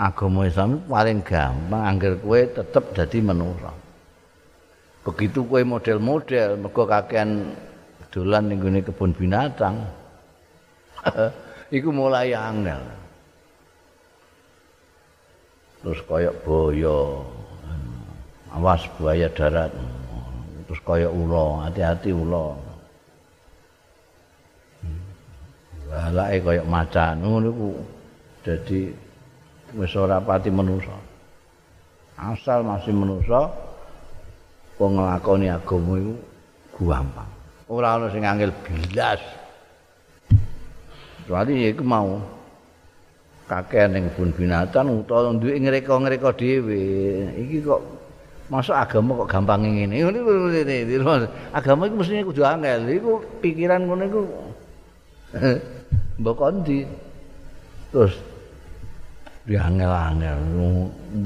Agama 0.00 0.46
Islam 0.46 0.80
paling 0.86 1.20
gampang 1.26 1.82
angger 1.82 2.14
kowe 2.22 2.38
tetep 2.38 2.84
dadi 2.94 3.18
manusa. 3.18 3.74
Begitu 5.02 5.42
kowe 5.42 5.58
model-model 5.66 6.54
mergo 6.62 6.86
kakean 6.86 7.50
dolan 8.14 8.46
ning 8.46 8.62
kebun 8.62 9.10
binatang. 9.10 9.82
Iku 11.76 11.90
mulai 11.90 12.30
angel. 12.30 12.99
Terus 15.80 16.00
koyok 16.04 16.36
boyo. 16.44 17.24
Awas 18.52 18.84
buaya 18.98 19.28
darat. 19.32 19.72
Terus 20.68 20.80
koyok 20.84 21.12
ulo, 21.12 21.64
hati-hati 21.64 22.10
ulo. 22.14 22.70
balake 25.90 26.38
kaya 26.46 26.62
macan 26.62 27.18
ngono 27.18 27.50
iku 27.50 27.68
dadi 28.46 28.80
wis 29.74 29.94
ora 29.98 30.22
pati 30.22 30.46
manusa 30.46 30.94
asal 32.14 32.62
masih 32.62 32.94
manusa 32.94 33.50
wong 34.78 35.02
nglakoni 35.02 35.50
agama 35.50 35.98
iku 35.98 36.14
gampang 36.86 37.30
ora 37.66 37.98
ana 37.98 38.06
sing 38.14 38.22
angel 38.22 38.54
bilas 38.62 39.18
kecuali 41.26 41.74
iku 41.74 41.82
mau 41.82 42.22
kakek 43.50 43.90
ning 43.90 44.06
kebun 44.14 44.30
binatang 44.30 45.02
utawa 45.02 45.34
duwe 45.34 45.58
ngreka-ngreka 45.58 46.30
dhewe. 46.38 46.82
Iki 47.34 47.66
kok 47.66 47.82
masuk 48.46 48.78
agama 48.78 49.26
kok 49.26 49.30
gampang 49.34 49.66
ngene. 49.66 50.06
Agama 51.50 51.90
iku 51.90 51.94
mesti 51.98 52.22
kudu 52.22 52.46
angel. 52.46 52.86
Iku 52.86 53.12
pikiran 53.42 53.90
ngono 53.90 54.02
iku. 54.06 54.20
Mbok 56.22 56.34
kondi? 56.38 56.86
Terus 57.90 58.14
diangel-angel 59.50 60.38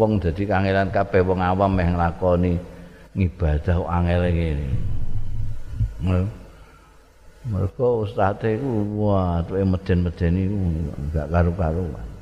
wong 0.00 0.16
dadi 0.16 0.48
kangelan 0.48 0.88
kabeh 0.88 1.20
wong 1.20 1.44
awam 1.44 1.76
meh 1.76 1.92
nglakoni 1.92 2.56
ngibadah 3.12 3.84
angel 3.84 4.22
ngene. 4.32 4.68
Mergo 7.44 8.08
ustate 8.08 8.56
iku 8.56 9.04
wah 9.04 9.44
tuwe 9.44 9.60
meden-meden 9.60 10.32
iku 10.40 10.56
enggak 10.96 11.28
karu-karuan 11.28 12.13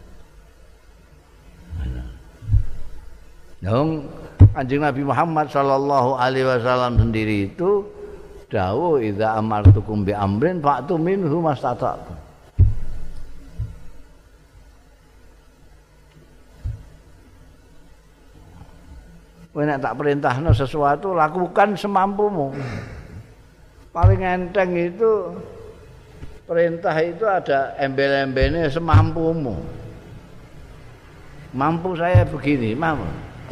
Dong 3.63 4.11
Kanjeng 4.53 4.83
Nabi 4.83 5.03
Muhammad 5.07 5.47
sallallahu 5.49 6.19
alaihi 6.19 6.45
wasallam 6.45 6.99
sendiri 6.99 7.49
itu 7.49 7.87
dawuh 8.51 9.01
idza 9.01 9.39
amartukum 9.39 10.05
bi 10.05 10.13
amrin 10.13 10.61
fa'tu 10.61 10.99
minhu 11.01 11.41
mastata'tum 11.41 12.19
Kowe 19.53 19.69
nek 19.69 19.85
tak 19.85 20.01
perintahno 20.01 20.49
sesuatu 20.57 21.13
lakukan 21.13 21.77
semampumu. 21.77 22.57
Paling 23.93 24.25
enteng 24.25 24.73
itu 24.73 25.37
perintah 26.49 26.97
itu 27.05 27.29
ada 27.29 27.77
embel-embelnya 27.77 28.73
semampumu. 28.73 29.82
Mampu 31.53 31.93
saya 31.93 32.25
begini, 32.25 32.73
mampu. 32.73 33.05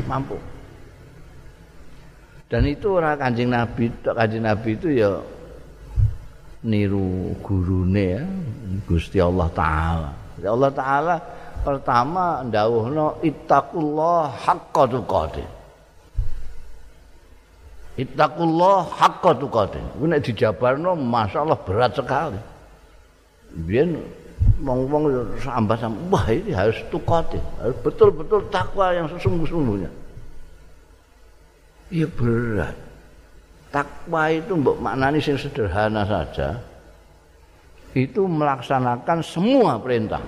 Mampu. 0.08 0.36
Dan 2.50 2.66
itu 2.66 2.98
orang 2.98 3.14
Kanjeng 3.20 3.52
Nabi, 3.52 3.92
Kanjeng 4.02 4.42
Nabi 4.42 4.70
itu 4.74 4.88
ya 4.90 5.22
niru 6.66 7.36
gurune 7.44 8.06
ya, 8.18 8.24
Gusti 8.88 9.22
Allah 9.22 9.46
taala. 9.54 10.10
Allah 10.40 10.72
taala 10.72 11.16
pertama 11.60 12.40
ndawuhno 12.42 13.20
ittaqullah 13.22 14.34
haqqa 14.34 14.82
tuqatih. 14.88 15.48
Ittaqullah 18.00 18.78
haqqa 18.98 19.30
tuqatih. 19.36 19.82
Ku 20.00 20.08
nek 20.08 20.24
dijabarno 20.24 20.96
masyaallah 20.96 21.58
berat 21.68 21.92
sekali. 21.94 22.40
Biyen 23.52 24.00
wong-wong 24.60 25.08
sambat 25.40 25.80
wah 26.12 26.24
ini 26.28 26.52
harus 26.52 26.76
tuqatih, 26.92 27.40
harus 27.60 27.76
betul-betul 27.80 28.44
takwa 28.52 28.92
yang 28.92 29.08
sesungguh-sungguhnya. 29.08 29.90
Iya 31.90 32.06
berat. 32.06 32.76
Takwa 33.70 34.30
itu 34.30 34.52
mbok 34.54 34.78
maknani 34.78 35.18
sing 35.18 35.34
sederhana 35.34 36.06
saja. 36.06 36.58
Itu 37.90 38.30
melaksanakan 38.30 39.18
semua 39.24 39.78
perintah. 39.82 40.22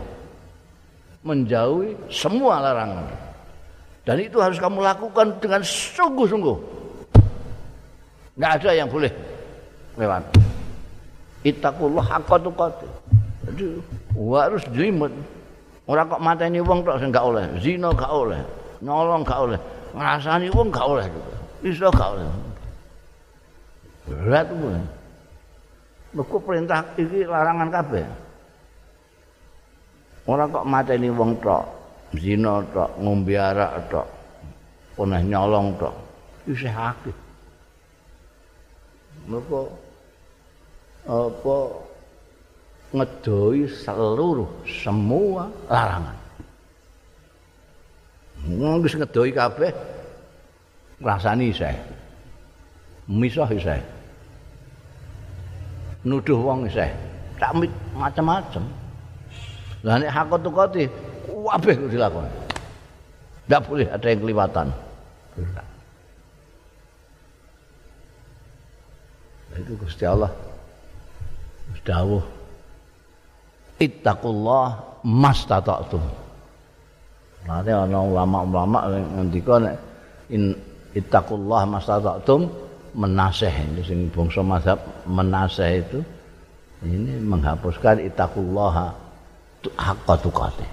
Menjauhi 1.22 1.94
semua 2.10 2.58
larangan. 2.58 3.06
Dan 4.02 4.18
itu 4.18 4.42
harus 4.42 4.58
kamu 4.58 4.82
lakukan 4.82 5.38
dengan 5.38 5.62
sungguh-sungguh. 5.62 6.58
Enggak 8.34 8.52
ada 8.58 8.70
yang 8.74 8.90
boleh 8.90 9.12
lewat. 9.94 10.22
Ittaqullah 11.46 12.02
haqqa 12.02 12.36
tuqatih. 12.42 12.90
Harus 14.16 14.64
jelimet. 14.72 15.12
Orang 15.88 16.06
kok 16.06 16.22
mateni 16.22 16.62
wong 16.62 16.86
tok 16.86 17.02
sing 17.02 17.10
gak 17.10 17.26
oleh, 17.26 17.44
zina 17.58 17.90
gak 17.90 18.12
oleh, 18.12 18.38
nyolong 18.80 19.26
gak 19.26 19.40
oleh, 19.50 19.58
ngrasani 19.92 20.46
wong 20.54 20.70
gak 20.70 20.86
oleh 20.86 21.06
juga. 21.10 21.36
iso 21.62 21.88
gak 21.90 22.10
oleh. 22.14 22.26
Berat 24.06 24.46
kuwi. 24.50 24.78
Lho 26.12 26.22
perintah 26.42 26.86
iki 26.98 27.26
larangan 27.26 27.70
kabeh. 27.70 28.06
Ora 30.22 30.46
kok 30.46 30.66
mateni 30.70 31.10
wong 31.10 31.34
tok, 31.42 31.66
zina 32.14 32.62
tok, 32.70 32.94
ngombe 33.02 33.34
arak 33.34 33.90
tok, 33.90 34.06
punah 34.94 35.18
nyolong 35.18 35.74
tok. 35.82 35.94
Isih 36.46 36.70
akeh. 36.70 37.16
Mergo 39.26 39.70
apa 41.06 41.56
ngedoi 42.92 43.64
seluruh 43.68 44.48
semua 44.68 45.48
larangan. 45.66 46.16
Wong 48.52 48.84
wis 48.84 48.94
ngedoi 48.94 49.32
kabeh, 49.32 49.72
rasani 51.00 51.50
isih. 51.50 51.76
Misah 53.08 53.48
isih. 53.50 53.80
Nuduh 56.04 56.38
wong 56.38 56.68
isih. 56.68 56.90
Tak 57.40 57.56
macam-macam. 57.94 58.64
Lah 59.82 59.98
nek 59.98 60.12
hak 60.14 60.30
tukoti 60.42 60.86
kabeh 61.26 61.74
dilakoni. 61.90 62.30
Ndak 63.50 63.60
boleh 63.66 63.86
ada 63.90 64.06
yang 64.06 64.20
kelewatan. 64.22 64.66
Itu 69.58 69.72
Gusti 69.76 70.04
Allah. 70.06 70.30
Dawuh. 71.82 72.41
Ittaqullah 73.82 74.66
mastata'tum. 75.02 76.04
Nanti 77.42 77.70
ana 77.74 77.98
ulama-ulama 77.98 78.86
ngendika 79.18 79.58
nek 79.58 79.74
in 80.30 80.54
ittaqullah 80.94 81.66
mastata'tum 81.66 82.46
menaseh 82.94 83.50
itu 83.50 83.82
sing 83.82 83.98
bangsa 84.14 84.44
mazhab 84.46 84.78
menaseh 85.10 85.82
itu 85.82 85.98
ini 86.86 87.18
menghapuskan 87.18 87.98
ittaqullah 88.06 88.94
haqqa 89.74 90.14
tuqatih. 90.22 90.70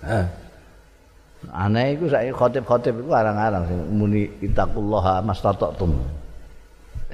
Hmm. 0.00 0.26
Aneh 1.52 1.92
iku 1.92 2.08
saiki 2.08 2.32
khotib-khotib 2.32 3.04
iku 3.04 3.12
arang-arang 3.12 3.68
sing 3.68 3.78
muni 3.92 4.24
ittaqullah 4.40 5.20
mastata'tum. 5.20 5.92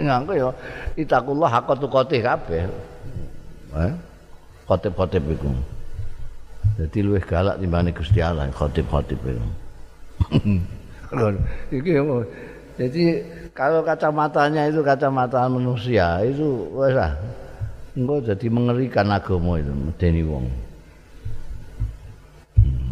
Nganggo 0.00 0.32
ya 0.32 0.48
ittaqullah 0.96 1.48
haqqa 1.52 1.74
tuqatih 1.76 2.20
kabeh. 2.24 2.64
Eh? 3.72 3.92
Khotib-khotib 4.68 5.24
iku. 5.32 5.52
Jadi 6.80 6.98
luwih 7.04 7.24
galak 7.24 7.60
timbang 7.60 7.92
Gusti 7.92 8.24
Allah 8.24 8.48
khotib-khotib 8.48 9.20
itu. 9.20 9.44
Iki 11.76 11.92
jadi 12.80 13.20
kalau 13.52 13.84
kacamatanya 13.84 14.72
itu 14.72 14.80
kacamata 14.80 15.44
manusia 15.44 16.24
itu 16.24 16.72
wes 16.72 16.96
lah. 16.96 17.12
Engko 17.92 18.24
jadi 18.24 18.46
mengerikan 18.48 19.12
agama 19.12 19.60
itu 19.60 19.68
medeni 19.68 20.24
wong. 20.24 20.48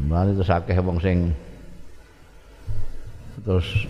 Mane 0.05 0.37
terus 0.37 0.53
akeh 0.53 0.77
wong 0.85 1.01
sing 1.01 1.33
terus 3.41 3.89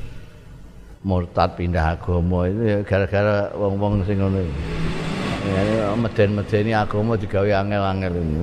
murtad 1.00 1.56
pindah 1.56 1.96
agama 1.96 2.44
itu 2.48 2.84
gara-gara 2.84 3.48
wong-wong 3.56 4.04
sing 4.04 4.20
ngono. 4.20 4.40
Ya 5.40 5.96
meden-medeni 5.96 6.76
agama 6.76 7.16
digawe 7.16 7.48
angel-angel 7.48 8.12
ini. 8.20 8.38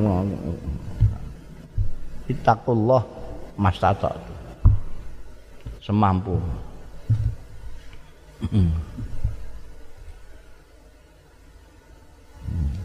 ittaqullah 2.27 3.03
mastata 3.55 4.11
semampu 5.79 6.35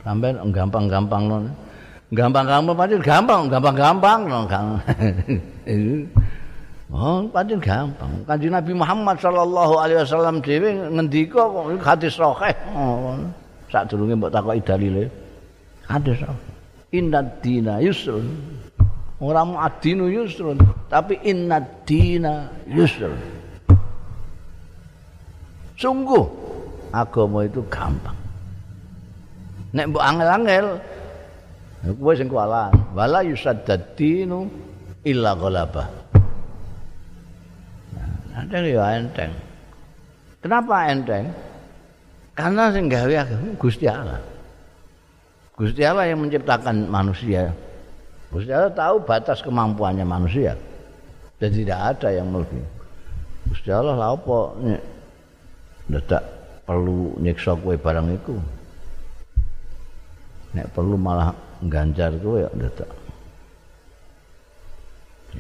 sampai 0.07 0.31
gampang-gampang 0.55 1.23
non 1.27 1.45
gampang-gampang 2.15 2.75
pasti 2.79 2.95
gampang 3.03 3.51
gampang-gampang 3.51 4.21
non 4.31 4.47
Oh, 6.93 7.25
pancen 7.33 7.57
gampang. 7.57 8.13
Kanjeng 8.29 8.53
Nabi 8.53 8.77
Muhammad 8.77 9.17
sallallahu 9.17 9.81
alaihi 9.81 10.05
wasallam 10.05 10.45
dhewe 10.45 10.77
ngendika 10.93 11.49
hadis 11.81 12.21
sahih. 12.21 12.53
Oh, 12.77 13.17
sadurunge 13.73 14.13
mbok 14.13 14.29
takoki 14.29 14.61
dalile. 14.61 15.09
Hadis 15.89 16.21
sahih. 16.21 16.41
Inna 16.93 17.25
dina 17.41 17.81
yusrun. 17.81 18.29
ora 19.23 19.47
muadinu 19.47 20.11
yusrun 20.11 20.59
tapi 20.91 21.15
inna 21.23 21.63
dina 21.87 22.51
yusrun 22.67 23.15
sungguh 25.79 26.27
agama 26.91 27.47
itu 27.47 27.63
gampang 27.71 28.19
nek 29.71 29.95
mbok 29.95 30.03
angel-angel 30.03 30.67
kowe 32.03 32.13
sing 32.19 32.27
kualan 32.27 32.75
wala 32.99 33.23
yusaddadinu 33.23 34.51
illa 35.07 35.39
ghalaba 35.39 35.87
ada 38.33 38.57
ya 38.65 38.85
enteng 38.97 39.33
kenapa 40.41 40.89
enteng 40.89 41.25
karena 42.33 42.73
sing 42.73 42.89
gawe 42.89 43.15
Gusti 43.61 43.85
Allah 43.85 44.21
Gusti 45.53 45.85
Allah 45.85 46.09
yang 46.09 46.25
menciptakan 46.25 46.89
manusia 46.89 47.53
Gusti 48.33 48.49
Allah 48.49 48.73
tahu 48.73 49.05
batas 49.05 49.45
kemampuannya 49.45 50.09
manusia. 50.09 50.57
Dan 51.37 51.53
tidak 51.53 51.79
ada 51.95 52.09
yang 52.09 52.33
melebihi. 52.33 52.65
Gusti 53.53 53.69
Allah 53.69 53.93
lah 53.93 54.17
apa 54.17 54.39
tidak 55.93 56.25
perlu 56.65 57.13
nyiksa 57.21 57.53
kue 57.61 57.77
barang 57.77 58.09
itu. 58.17 58.35
Nek 60.57 60.73
perlu 60.73 60.97
malah 60.97 61.37
ganjar 61.69 62.17
kue 62.17 62.41
ya 62.41 62.51
tidak. 62.57 62.91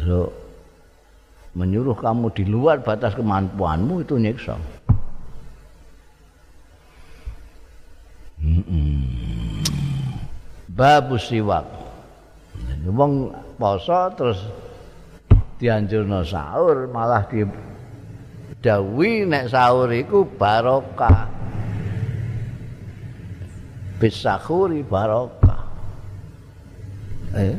So, 0.05 0.29
menyuruh 1.53 1.97
kamu 1.97 2.33
di 2.33 2.45
luar 2.49 2.81
batas 2.81 3.13
kemampuanmu 3.13 4.01
itu 4.05 4.17
nyiksa. 4.17 4.57
Babu 10.73 11.21
siwak. 11.21 11.83
wong 12.83 13.31
poso 13.55 14.11
terus 14.19 14.43
dianjurno 15.63 16.27
sahur 16.27 16.91
malah 16.91 17.23
di 17.31 17.47
dawi 18.59 19.23
nek 19.23 19.47
sahur 19.47 19.87
iku 19.95 20.27
barokah 20.27 21.31
bisahuri 24.03 24.83
barokah 24.83 25.63
eh 27.39 27.55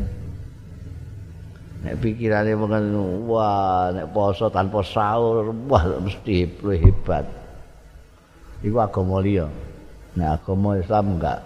nek 1.84 2.00
pikirane 2.00 2.56
mengene 2.56 3.28
wah 3.28 3.92
nek 3.92 4.08
poso 4.16 4.48
tanpa 4.48 4.80
sahur 4.82 5.52
wah 5.68 5.84
mesti 6.00 6.48
hebat. 6.80 7.28
Iku 8.64 8.80
agama 8.80 9.20
liya. 9.20 9.52
Nek 10.16 10.40
agama 10.40 10.80
Islam 10.80 11.20
enggak. 11.20 11.40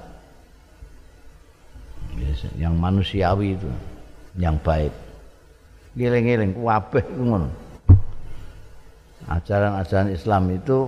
Yang 2.58 2.74
manusiawi 2.78 3.58
itu 3.58 3.70
yang 4.38 4.58
baik. 4.62 4.94
Ngiling-ngiling 5.98 6.54
kabeh 6.54 7.06
ngono. 7.18 7.50
Ajaran-ajaran 9.28 10.14
Islam 10.14 10.44
itu 10.54 10.88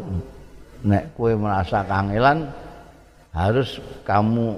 nek 0.85 1.11
kue 1.17 1.33
merasa 1.35 1.83
kangelan 1.83 2.47
harus 3.35 3.83
kamu 4.07 4.55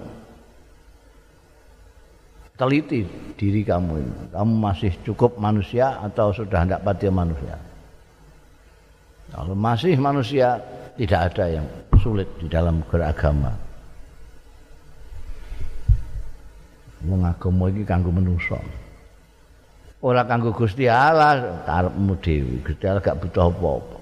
teliti 2.61 3.01
diri 3.33 3.65
kamu 3.65 3.93
ini. 3.97 4.13
Kamu 4.29 4.53
masih 4.61 4.93
cukup 5.01 5.41
manusia 5.41 5.97
atau 5.97 6.29
sudah 6.29 6.61
tidak 6.61 6.85
pada 6.85 7.09
manusia? 7.09 7.57
Kalau 9.33 9.57
masih 9.57 9.97
manusia, 9.97 10.61
tidak 10.93 11.33
ada 11.33 11.45
yang 11.57 11.65
sulit 11.97 12.29
di 12.37 12.45
dalam 12.45 12.85
beragama. 12.85 13.49
Wong 17.01 17.25
agama 17.25 17.65
iki 17.73 17.81
kanggo 17.81 18.13
manusa. 18.13 18.61
Ora 20.05 20.21
kanggo 20.29 20.53
Gusti 20.53 20.85
Allah, 20.85 21.65
karepmu 21.65 22.13
dhewe. 22.21 22.61
Gusti 22.61 22.85
Allah 22.85 23.01
gak 23.01 23.17
butuh 23.25 23.49
apa-apa. 23.49 23.97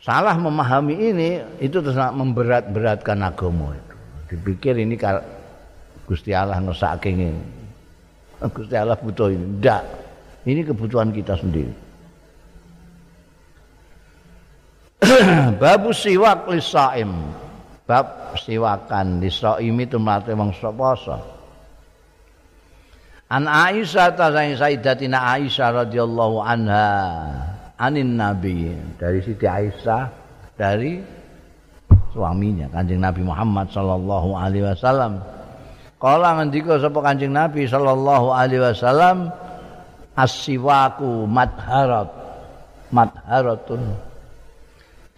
Salah 0.00 0.36
memahami 0.40 1.12
ini 1.12 1.30
itu 1.60 1.84
terus 1.84 1.98
memberat-beratkan 1.98 3.20
agama 3.20 3.76
itu. 3.76 3.94
Dipikir 4.32 4.76
ini 4.80 4.96
Gusti 6.08 6.32
Allah 6.32 6.56
ngene. 6.64 7.36
Gusti 8.48 8.72
Allah 8.72 8.96
butuh 8.96 9.28
ini. 9.28 9.60
Enggak. 9.60 9.84
Ini 10.48 10.64
kebutuhan 10.64 11.12
kita 11.12 11.36
sendiri. 11.36 11.74
Babu 15.60 15.92
siwak 15.92 16.48
lisaim. 16.48 17.12
Bab 17.84 18.32
siwakan 18.40 19.20
lisaim 19.20 19.76
itu 19.76 20.00
mate 20.00 20.32
wong 20.32 20.56
poso. 20.56 21.20
An 23.28 23.44
Aisyah 23.44 24.16
ta 24.16 24.32
Sayyidatina 24.32 25.36
Aisyah 25.36 25.84
radhiyallahu 25.84 26.40
anha 26.40 26.88
anin 27.76 28.16
Nabi 28.16 28.72
dari 28.96 29.20
Siti 29.20 29.44
Aisyah 29.44 30.08
dari 30.56 31.04
suaminya 32.16 32.72
Kanjeng 32.72 33.04
Nabi 33.04 33.20
Muhammad 33.28 33.68
sallallahu 33.68 34.32
alaihi 34.32 34.64
wasallam 34.64 35.20
Kala 35.98 36.38
ngendika 36.38 36.78
sapa 36.78 37.02
Kanjeng 37.02 37.34
Nabi 37.34 37.66
sallallahu 37.66 38.30
alaihi 38.30 38.62
wasallam 38.62 39.34
as-siwaku 40.14 41.26
madharat 41.26 42.06
madharatun. 42.94 43.82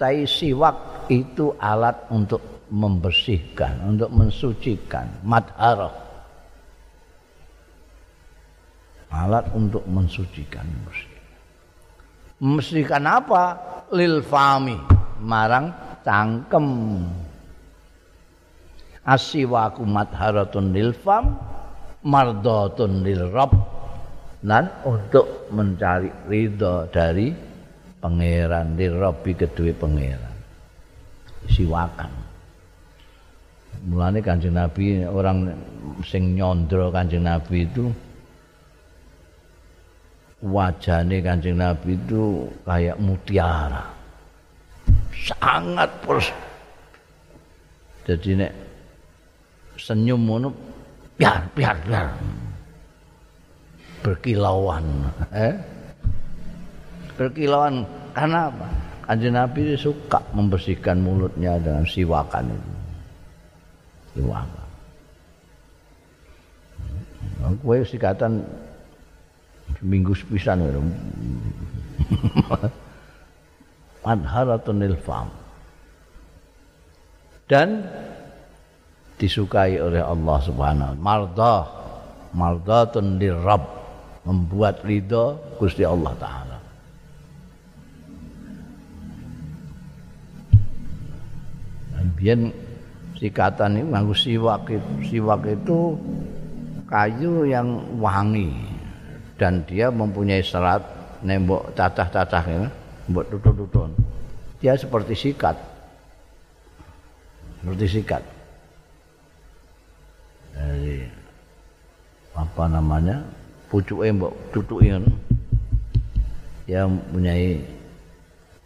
Tai 0.01 0.25
siwak 0.25 1.07
itu 1.13 1.53
alat 1.61 2.09
untuk 2.09 2.65
membersihkan 2.73 3.85
untuk 3.85 4.09
mensucikan 4.09 5.05
madharah. 5.21 5.93
Alat 9.11 9.45
untuk 9.53 9.85
mensucikan 9.85 10.65
mensucikan 12.41 13.05
apa? 13.05 13.59
Lil 13.93 14.25
fami 14.25 14.79
marang 15.21 15.69
cangkem 16.01 16.67
asiwaku 19.05 19.83
madharatun 19.85 20.73
lil 20.73 20.93
fam 20.93 21.37
mardatun 22.05 23.05
lil 23.05 23.29
rabb 23.33 23.53
dan 24.41 24.73
untuk 24.89 25.53
mencari 25.53 26.09
ridho 26.29 26.89
dari 26.89 27.29
pangeran 28.01 28.73
di 28.73 28.89
rabbi 28.89 29.37
kedua 29.37 29.73
pangeran. 29.77 30.37
Siwakan. 31.53 32.13
Mulane 33.81 34.21
kanjeng 34.21 34.57
nabi 34.57 35.05
orang 35.05 35.57
sing 36.05 36.37
nyondro 36.37 36.93
kanjeng 36.93 37.25
nabi 37.25 37.65
itu 37.65 37.89
wajahnya 40.41 41.21
kanjeng 41.21 41.61
nabi 41.61 41.97
itu 41.97 42.49
kayak 42.65 42.97
mutiara. 42.97 43.85
Sangat 45.13 45.89
pers 46.01 46.33
jadi 48.09 48.31
nek 48.43 48.53
senyum 49.81 50.21
ngono 50.29 50.49
biar 51.17 51.49
biar 51.57 51.77
biar. 51.89 52.07
Berkilauan 54.01 54.85
eh? 55.33 55.57
Berkilauan 57.17 57.85
karena 58.17 58.49
apa? 58.49 58.67
Kanjeng 59.05 59.35
Nabi 59.35 59.75
suka 59.75 60.23
membersihkan 60.33 61.03
mulutnya 61.03 61.59
dengan 61.59 61.83
siwakan 61.83 62.47
itu. 62.47 62.73
Siwakan. 64.17 64.69
Kue 67.61 67.83
sikatan 67.83 68.45
minggu 69.83 70.15
sepisan 70.15 70.63
Madharatun 74.05 74.81
ilfam 74.81 75.29
dan 77.51 77.85
disukai 79.21 79.77
oleh 79.77 80.01
Allah 80.01 80.39
Subhanahu 80.41 80.97
mardah 80.97 81.69
mardatun 82.33 83.21
lirabb 83.21 83.61
membuat 84.25 84.81
ridho 84.81 85.37
Gusti 85.61 85.85
Allah 85.85 86.17
taala 86.17 86.57
Biyen 92.21 92.53
sikatan 93.17 93.81
ini 93.81 93.97
nganggo 93.97 94.13
siwak 94.13 94.69
siwak 95.09 95.41
itu 95.49 95.97
kayu 96.85 97.49
yang 97.49 97.81
wangi 97.97 98.53
dan 99.41 99.65
dia 99.65 99.89
mempunyai 99.89 100.45
serat 100.45 100.85
nembok 101.25 101.73
cacah-cacah 101.73 102.45
ya, 102.45 102.69
mbok 103.09 103.25
tutun-tutun. 103.33 103.97
Dia 104.61 104.77
seperti 104.77 105.17
sikat. 105.17 105.57
Seperti 107.65 107.87
sikat. 107.89 108.23
Dari 110.55 111.07
apa 112.35 112.65
namanya? 112.71 113.23
Pucuk 113.71 114.03
mbok 114.03 114.35
tutuki 114.51 114.91
ya 116.67 116.87
mempunyai 116.87 117.59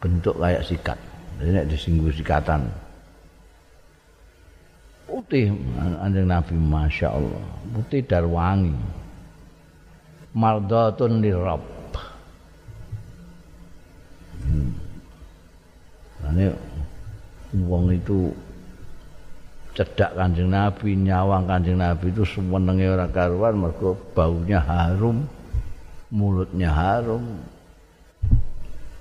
bentuk 0.01 0.37
kayak 0.37 0.65
sikat. 0.65 0.99
Jadi 1.41 1.51
nek 1.51 1.69
disinggung 1.69 2.13
sikatan. 2.13 2.69
Putih 5.05 5.53
anjing 6.01 6.29
Nabi 6.29 6.57
Masya 6.57 7.09
Allah 7.13 7.45
putih 7.73 8.05
dan 8.05 8.29
wangi. 8.29 8.75
Mardatun 10.35 11.23
lirab. 11.23 11.63
Hmm. 14.45 14.77
ini 16.35 16.51
wong 17.65 17.95
itu 17.95 18.35
cedak 19.75 20.15
kanjeng 20.15 20.55
Nabi, 20.55 20.95
nyawang 20.95 21.51
kanjeng 21.51 21.83
Nabi 21.83 22.15
itu 22.15 22.23
semenenge 22.23 22.87
ora 22.95 23.11
karuan 23.11 23.59
mergo 23.59 23.99
baunya 24.15 24.63
harum, 24.63 25.27
mulutnya 26.15 26.71
harum. 26.71 27.43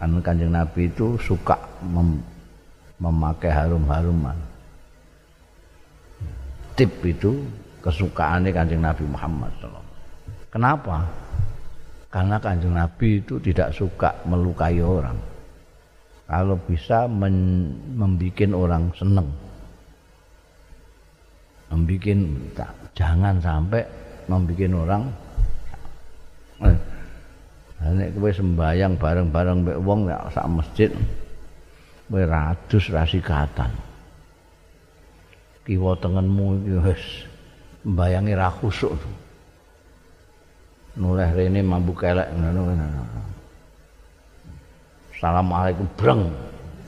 Kan 0.01 0.19
kanjeng 0.19 0.51
Nabi 0.51 0.89
itu 0.89 1.15
suka 1.21 1.55
mem 1.85 2.19
memakai 2.97 3.53
harum-haruman. 3.53 4.37
Tip 6.73 6.89
itu 7.05 7.45
kesukaannya 7.85 8.49
kanjeng 8.49 8.81
Nabi 8.81 9.05
Muhammad 9.05 9.53
SAW. 9.61 9.85
Kenapa? 10.49 11.05
Karena 12.09 12.37
kanjeng 12.41 12.73
Nabi 12.73 13.21
itu 13.21 13.37
tidak 13.41 13.73
suka 13.77 14.13
melukai 14.25 14.81
orang. 14.81 15.17
Kalau 16.23 16.57
bisa 16.65 17.05
membuat 17.05 18.49
orang 18.55 18.89
seneng. 18.97 19.42
Membuat 21.71 22.71
jangan 22.97 23.37
sampai 23.39 23.83
membuat 24.27 24.71
orang 24.73 25.03
eh, 26.63 26.77
nek 27.83 28.15
kowe 28.15 28.31
sembayang 28.31 28.95
bareng-bareng 28.95 29.57
mbek 29.67 29.77
wong 29.83 30.07
nek 30.07 30.31
sak 30.31 30.47
masjid 30.47 30.91
kowe 32.07 32.23
ratus 32.23 32.87
rasikatan 32.91 33.71
kiwa 35.63 35.95
tengenmu 35.99 36.59
iki 36.59 36.75
wis 36.83 37.03
mbayangi 37.87 38.35
ra 38.35 38.51
khusuk. 38.51 38.95
Nuleh 40.93 41.25
rene 41.33 41.65
mambu 41.65 41.95
kelek 41.97 42.29
ngono 42.37 42.69
Assalamualaikum 45.13 45.87
breng 45.95 46.21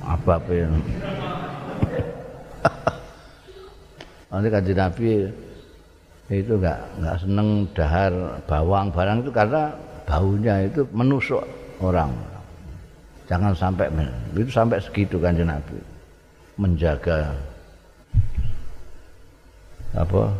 abape 0.04 0.68
Nanti 4.36 4.52
kanji 4.52 4.76
Nabi 4.76 5.32
itu 6.28 6.60
enggak 6.60 6.80
enggak 7.00 7.16
seneng 7.24 7.64
dahar 7.72 8.12
bawang. 8.44 8.92
Barang 8.92 9.24
itu 9.24 9.32
karena 9.32 9.72
baunya 10.04 10.68
itu 10.68 10.84
menusuk 10.92 11.40
orang. 11.80 12.12
Jangan 13.32 13.56
sampai 13.56 13.88
itu 14.36 14.52
sampai 14.52 14.84
segitu 14.84 15.16
kanji 15.24 15.48
Nabi. 15.48 15.80
Menjaga 16.60 17.32
apa? 19.96 20.36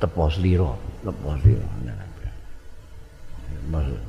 Tepos 0.00 0.36
liro 0.40 0.76
tepos 1.04 1.40
liro 1.44 1.64
maksud 3.68 4.00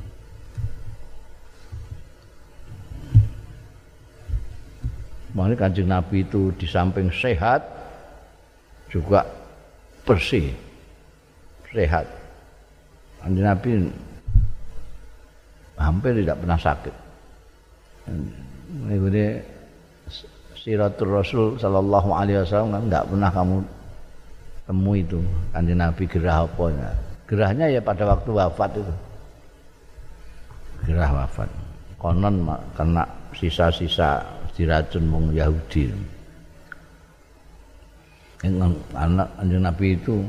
Makanya 5.32 5.56
kanjeng 5.56 5.88
Nabi 5.88 6.28
itu 6.28 6.52
di 6.60 6.68
samping 6.68 7.08
sehat 7.08 7.81
juga 8.92 9.24
bersih, 10.04 10.52
sehat. 11.72 12.04
Kanjeng 13.24 13.48
Nabi 13.48 13.70
hampir 15.80 16.12
tidak 16.20 16.36
pernah 16.44 16.60
sakit. 16.60 16.94
Ini 18.92 19.40
Siratul 20.62 21.10
Rasul 21.10 21.46
Sallallahu 21.58 22.10
Alaihi 22.14 22.44
Wasallam 22.44 22.70
kan 22.76 22.82
nggak 22.86 23.04
pernah 23.10 23.30
kamu 23.34 23.56
temui 24.62 25.02
itu 25.02 25.18
kanjeng 25.50 25.78
Nabi 25.82 26.04
gerah 26.06 26.46
apa 26.46 26.64
gerahnya 27.26 27.66
ya 27.66 27.82
pada 27.82 28.06
waktu 28.06 28.30
wafat 28.30 28.70
itu 28.78 28.94
gerah 30.86 31.10
wafat 31.10 31.50
konon 31.98 32.46
karena 32.78 33.02
sisa-sisa 33.34 34.22
diracun 34.54 35.04
wong 35.10 35.24
Yahudi. 35.34 35.90
Anak 38.42 39.38
anjing 39.38 39.62
Nabi 39.62 39.94
itu 39.94 40.26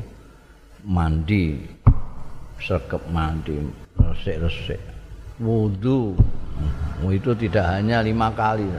mandi, 0.86 1.58
sergap 2.62 3.02
mandi, 3.10 3.58
resik-resik, 3.98 4.78
wudhu. 5.42 6.14
Itu 7.10 7.34
tidak 7.34 7.66
hanya 7.74 8.06
lima 8.06 8.30
kali, 8.30 8.70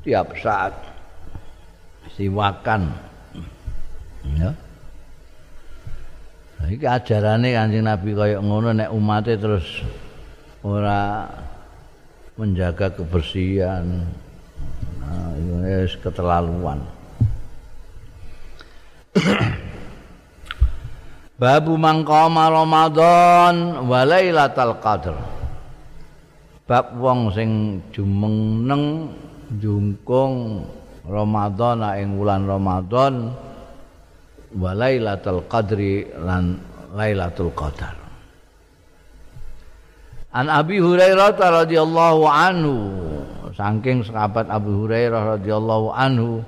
tiap 0.00 0.32
saat 0.40 0.72
siwakan. 2.16 2.88
Ya. 4.32 4.50
Iki 6.62 6.86
ajarane 6.86 7.52
Kanjeng 7.52 7.84
Nabi 7.84 8.14
kaya 8.14 8.38
ngono 8.38 8.70
nek 8.70 8.94
umate 8.94 9.34
terus 9.34 9.82
ora 10.62 11.26
menjaga 12.38 12.88
kebersihan 12.94 14.06
nah, 15.02 15.34
ini 15.36 15.90
keterlaluan 15.98 16.80
Babu 21.40 21.76
mangkama 21.76 22.48
Ramadan 22.48 23.84
wa 23.84 24.00
lailatul 24.08 24.80
qadr. 24.80 25.12
Bab 26.64 26.96
wong 26.96 27.28
sing 27.36 27.82
jumeneng 27.92 29.12
jungkung 29.60 30.64
Ramadan 31.04 31.84
ing 32.00 32.16
wulan 32.16 32.48
Ramadan 32.48 33.36
wa 34.56 34.72
lailatul 34.72 35.44
qadri 35.44 36.08
lan 36.16 36.56
lailatul 36.96 37.52
qadar. 37.52 38.00
An 40.32 40.48
Abi 40.48 40.80
Hurairah 40.80 41.36
radhiyallahu 41.36 42.24
anhu 42.24 42.74
saking 43.52 44.08
sahabat 44.08 44.48
Abu 44.48 44.88
Hurairah 44.88 45.36
radhiyallahu 45.36 45.92
anhu 45.92 46.40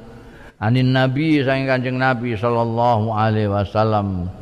anin 0.64 0.96
Nabi 0.96 1.44
saking 1.44 1.68
Kanjeng 1.68 2.00
Nabi 2.00 2.32
sallallahu 2.32 3.12
alaihi 3.12 3.52
wasallam. 3.52 4.32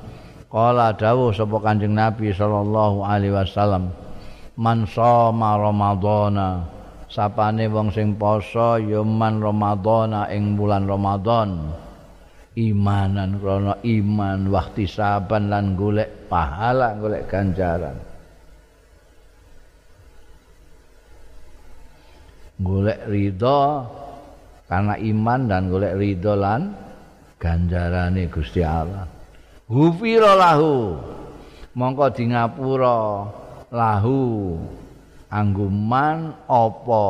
Qala 0.46 0.94
dawuh 0.94 1.34
sapa 1.34 1.58
Kanjeng 1.58 1.98
Nabi 1.98 2.30
sallallahu 2.30 3.02
alaihi 3.02 3.34
wasallam 3.34 3.90
man 4.54 4.86
shoma 4.86 5.58
ramadhana. 5.58 6.70
Sapane 7.12 7.68
wong 7.68 7.92
sing 7.92 8.16
poso 8.16 8.80
ya 8.80 9.04
man 9.04 9.42
ramadhana 9.42 10.32
ing 10.32 10.56
bulan 10.56 10.88
Ramadan. 10.88 11.76
Imanan 12.52 13.40
krana 13.40 13.80
iman 13.80 14.38
waktu 14.48 14.84
saban 14.84 15.48
lan 15.52 15.76
golek 15.76 16.28
pahala 16.28 16.96
golek 16.96 17.28
ganjaran. 17.28 17.96
Golek 22.60 23.00
ridho 23.08 23.88
karena 24.72 24.96
iman 24.96 25.40
dan 25.52 25.68
golek 25.68 26.00
ridho 26.00 26.32
lan 26.32 26.72
ganjarane 27.36 28.24
Gusti 28.32 28.64
Allah. 28.64 29.04
Hufira 29.68 30.32
lahu. 30.32 30.96
Mongko 31.76 32.08
di 32.16 32.32
ngapura 32.32 33.28
lahu. 33.68 34.56
Angguman 35.28 36.48
apa? 36.48 37.04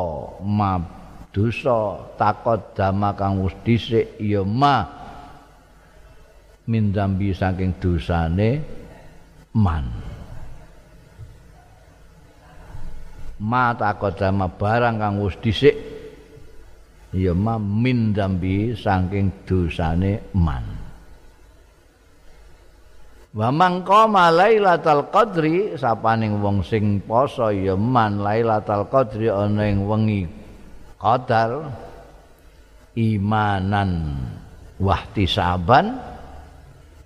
Dosa. 1.31 2.03
Takot 2.19 2.75
dama 2.75 3.15
kang 3.15 3.39
wis 3.39 3.55
dhisik 3.63 4.19
ya 4.19 4.43
ma. 4.43 4.83
Min 6.67 6.91
dambi 6.91 7.31
saking 7.31 7.79
dosane 7.79 8.59
man. 9.55 10.11
mata 13.43 13.91
kodama 13.99 14.47
barang 14.47 14.95
kang 15.03 15.19
wis 15.19 15.35
dhisik 15.43 15.92
ya 17.13 17.33
ma 17.37 17.61
min 17.61 18.11
dambi 18.11 18.73
saking 18.73 19.45
dosane 19.45 20.33
man. 20.33 20.65
Wa 23.33 23.49
mangko 23.49 24.05
lailatul 24.13 25.09
qadri 25.09 25.73
sapaning 25.73 26.37
wong 26.37 26.61
sing 26.61 27.01
poso 27.01 27.49
ya 27.49 27.73
man 27.73 28.21
lailatul 28.21 28.85
qadri 28.93 29.25
ana 29.25 29.65
ing 29.65 29.89
wengi 29.89 30.21
qadar 31.01 31.65
imanan 32.93 34.21
wahtisaban 34.77 35.97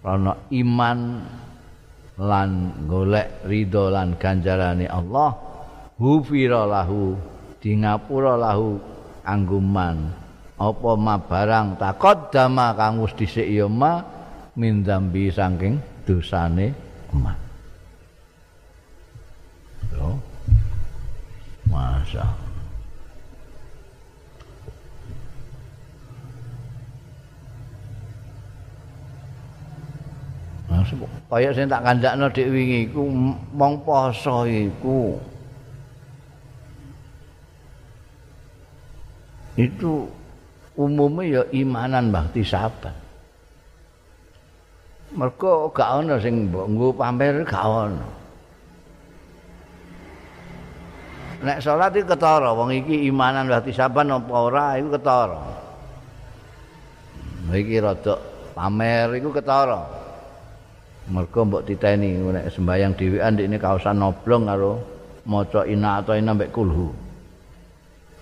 ana 0.04 0.36
iman 0.52 1.00
lan 2.20 2.50
golek 2.92 3.48
ridho 3.48 3.88
lan 3.88 4.20
ganjarane 4.20 4.84
Allah 4.84 5.32
hufira 5.96 6.68
lahu 6.68 7.16
di 7.64 7.72
ngapura 7.78 8.36
lahu 8.36 8.97
angguman. 9.28 10.16
Apa 10.58 10.98
ma 10.98 11.20
barang 11.22 11.78
takot 11.78 12.34
dama 12.34 12.74
kang 12.74 13.04
wis 13.04 13.14
dhisik 13.14 13.46
ya 13.46 13.70
ma 13.70 14.02
min 14.58 14.82
dambi 14.82 15.30
saking 15.30 15.78
dosane 16.08 16.74
ma. 17.14 17.36
Yo. 19.94 20.18
Masa. 21.70 22.26
Kaya 31.28 31.52
sing 31.52 31.68
tak 31.68 31.84
kandakno 31.84 32.32
dik 32.32 32.48
wingi 32.48 32.88
iku 32.88 33.04
mong 33.52 33.84
poso 33.84 34.48
iku 34.48 35.20
itu 39.58 40.06
umumnya 40.78 41.42
ya 41.42 41.44
imanan 41.50 42.14
bakti 42.14 42.46
sahabat. 42.46 42.94
Mereka 45.18 45.74
gak 45.74 45.90
ada 46.06 46.16
sing 46.22 46.54
nggo 46.54 46.94
pamer 46.94 47.42
gak 47.42 47.66
ada. 47.66 48.08
Nek 51.38 51.62
salat 51.62 51.94
iki 51.94 52.06
ketara 52.06 52.50
wong 52.54 52.70
iki 52.74 53.10
imanan 53.10 53.50
bakti 53.50 53.74
sahabat 53.74 54.06
apa 54.06 54.34
ora 54.38 54.78
iku 54.78 54.90
ketara. 54.94 55.42
Iki 57.50 57.76
rada 57.82 58.16
pamer 58.54 59.18
iku 59.18 59.34
ketara. 59.34 59.82
Mereka 61.08 61.40
mbok 61.48 61.66
titeni 61.66 62.20
nek 62.20 62.54
sembayang 62.54 62.94
dhewean 62.94 63.34
ndekne 63.34 63.58
kaosan 63.58 63.98
noblong 63.98 64.44
karo 64.46 64.74
maca 65.26 65.66
ina 65.66 66.04
atau 66.04 66.14
ina 66.14 66.36
mbek 66.36 66.54
kulhu. 66.54 67.07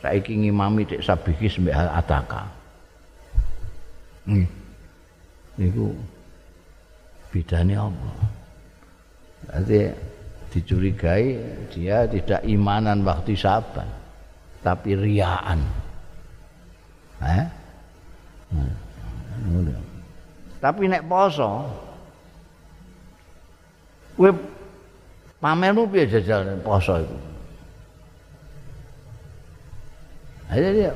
Saiki 0.05 0.37
ngimami 0.37 0.85
dik 0.85 1.01
sabiki 1.01 1.49
sembek 1.49 1.73
ataka. 1.73 2.45
Hmm. 4.29 4.45
Niku 5.57 5.89
bidane 7.33 7.73
apa? 7.73 8.11
Berarti 9.49 9.81
dicurigai 10.53 11.25
dia 11.73 12.05
tidak 12.05 12.45
imanan 12.45 13.01
waktu 13.01 13.33
saban 13.33 13.89
tapi 14.61 14.93
riaan. 14.93 15.65
Eh? 17.25 17.45
Hmm. 18.53 19.73
Tapi 20.61 20.85
nek 20.85 21.05
poso 21.09 21.65
kowe 24.15 24.31
pamermu 25.41 25.89
piye 25.89 26.05
jajal 26.07 26.61
poso 26.61 27.01
iku? 27.01 27.34
Ayo 30.53 30.69
dia. 30.73 30.93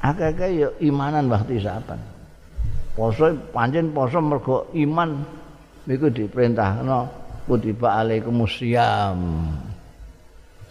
Akeh-akeh 0.00 0.50
ya 0.64 0.68
imanan 0.80 1.28
waktu 1.28 1.60
saban. 1.60 2.00
Poso 2.96 3.32
pancen 3.52 3.92
poso 3.92 4.18
mergo 4.18 4.66
iman 4.74 5.22
iku 5.86 6.08
diperintahno 6.08 7.10
kutiba 7.44 8.00
alaikumusiyam. 8.00 9.18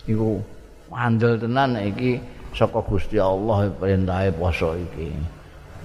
Iku 0.10 0.42
andel 0.90 1.38
tenan 1.38 1.78
iki 1.78 2.18
saka 2.56 2.82
Gusti 2.82 3.22
Allah 3.22 3.70
perintahe 3.78 4.34
poso 4.34 4.74
iki. 4.74 5.14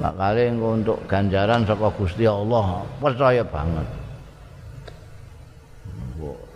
Makale 0.00 0.50
engko 0.50 0.68
untuk 0.74 0.98
ganjaran 1.06 1.68
saka 1.68 1.92
Gusti 1.94 2.24
Allah 2.24 2.82
percaya 2.98 3.44
banget. 3.44 4.04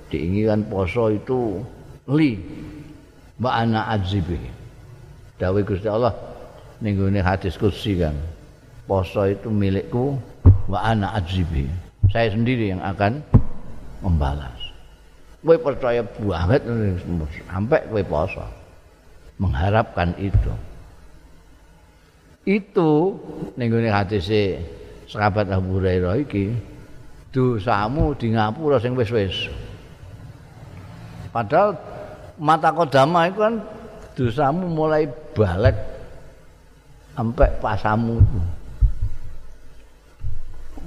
diinginkan 0.09 0.65
poso 0.67 1.13
itu 1.13 1.61
li 2.09 2.41
wa 3.39 3.51
ana 3.55 3.91
azibi 3.95 4.39
dawuh 5.39 5.63
Gusti 5.63 5.87
Allah 5.87 6.15
ning 6.83 6.99
hadis 7.23 7.55
kursi 7.59 7.99
kan 7.99 8.15
poso 8.87 9.27
itu 9.27 9.51
milikku 9.51 10.19
wa 10.67 10.83
ana 10.83 11.15
azibi 11.15 11.67
saya 12.09 12.33
sendiri 12.33 12.73
yang 12.73 12.81
akan 12.81 13.21
membalas. 14.01 14.57
Kowe 15.45 15.57
percaya 15.61 16.03
banget 16.05 16.65
sampai 17.47 17.81
kowe 17.89 18.03
poso. 18.05 18.45
Mengharapkan 19.39 20.17
itu. 20.19 20.53
Itu 22.49 23.21
ning 23.55 23.69
gone 23.71 23.93
hadise 23.93 24.59
sahabat 25.07 25.53
Abu 25.53 25.79
Hurairah 25.79 26.17
iki 26.25 26.53
dosamu 27.31 28.17
di 28.17 28.35
ngapura 28.35 28.81
sing 28.81 28.97
wis-wis. 28.97 29.53
Padahal 31.29 31.77
mata 32.39 32.71
kodama 32.73 33.29
itu 33.29 33.39
kan 33.43 33.55
dosamu 34.15 34.67
mulai 34.71 35.07
balik 35.35 35.77
sampai 37.15 37.51
pasamu. 37.59 38.23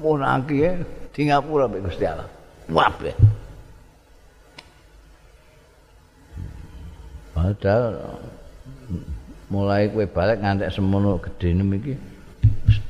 Munaki 0.01 0.65
ya 0.65 0.71
di 1.13 1.21
ngapura 1.29 1.69
mbek 1.69 1.85
Gusti 1.85 2.07
Allah. 2.07 2.27
Wabe 2.71 3.13
padahal 7.41 8.19
mulai 9.49 9.89
kowe 9.91 10.05
balik 10.07 10.39
ngantek 10.39 10.71
semono 10.71 11.19
gedene 11.19 11.63
iki 11.79 11.93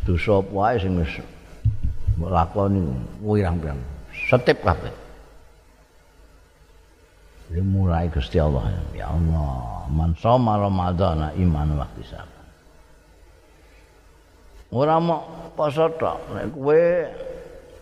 dosa 0.05 0.41
apa 0.41 0.51
wae 0.51 0.75
sing 0.81 0.97
wis 0.99 1.13
lakoni 2.21 2.85
wirang-wirang 3.23 3.79
setip 4.29 4.61
kabeh 4.61 4.93
Ini 7.51 7.59
mulai 7.67 8.07
Gusti 8.07 8.39
Allah 8.39 8.71
ya 8.95 9.11
Allah 9.11 9.83
man 9.91 10.15
soma 10.15 10.55
ramadhana 10.55 11.35
iman 11.35 11.83
waktu 11.83 11.99
sabar 12.07 12.41
ora 14.71 14.95
mau 15.03 15.51
poso 15.53 15.91
tok. 15.99 16.17
Nek 16.31 16.47
kowe 16.55 16.83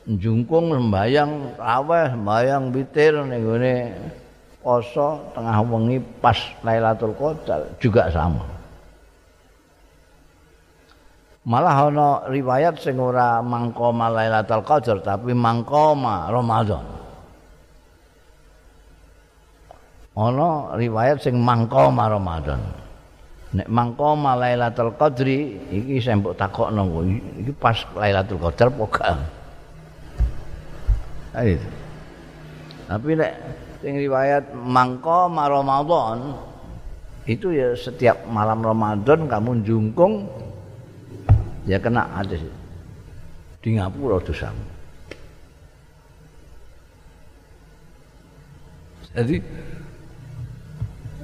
njungkung 0.10 0.74
sembayang 0.74 1.32
raweh 1.62 2.06
sembayang 2.18 2.64
witir 2.74 3.14
ning 3.30 3.46
gone 3.46 3.76
poso 4.60 5.22
tengah 5.38 5.62
wengi 5.64 6.02
pas 6.20 6.38
Lailatul 6.66 7.14
Qadar 7.14 7.62
juga 7.78 8.10
sama. 8.10 8.44
Malah 11.50 11.78
ana 11.90 12.10
riwayat 12.30 12.78
sing 12.82 12.98
ora 12.98 13.40
mangkoma 13.46 14.10
Lailatul 14.10 14.66
Qadar 14.66 14.98
tapi 15.06 15.32
mangkoma 15.38 16.28
Ramadan. 16.34 16.99
Ana 20.20 20.76
riwayat 20.76 21.24
sing 21.24 21.40
mangkoma 21.40 22.12
Ramadan. 22.12 22.60
Nek 23.56 23.72
mangkoma 23.72 24.36
Lailatul 24.36 24.92
Qadri 25.00 25.56
iki 25.72 26.04
sing 26.04 26.20
mbok 26.20 26.36
takokno 26.36 26.84
iki 27.40 27.56
pas 27.56 27.80
Lailatul 27.96 28.44
Qadar 28.44 28.68
apa 28.68 28.86
gak? 28.92 29.18
Tapi 32.92 33.10
nek 33.16 33.34
sing 33.80 33.96
riwayat 33.96 34.52
mangkoma 34.52 35.48
Ramadan 35.48 36.36
itu 37.24 37.56
ya 37.56 37.72
setiap 37.78 38.28
malam 38.28 38.60
Ramadan 38.60 39.30
kamu 39.30 39.64
jungkung 39.64 40.28
ya 41.64 41.80
kena 41.80 42.10
hadis 42.18 42.42
di 43.62 43.78
ngapura 43.78 44.18
dosa 44.18 44.50
jadi 49.14 49.38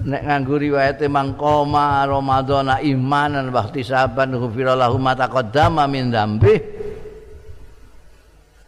nek 0.05 0.21
nganggo 0.21 0.55
riwayat 0.61 1.01
mangkoma 1.09 2.05
ramadhana 2.05 2.77
imanan 2.85 3.49
wa 3.49 3.65
ihtisaban 3.65 4.37
ghufira 4.37 4.77
lahu 4.77 5.01
ma 5.01 5.17
taqaddama 5.17 5.89
min 5.89 6.13
dzambi 6.13 6.53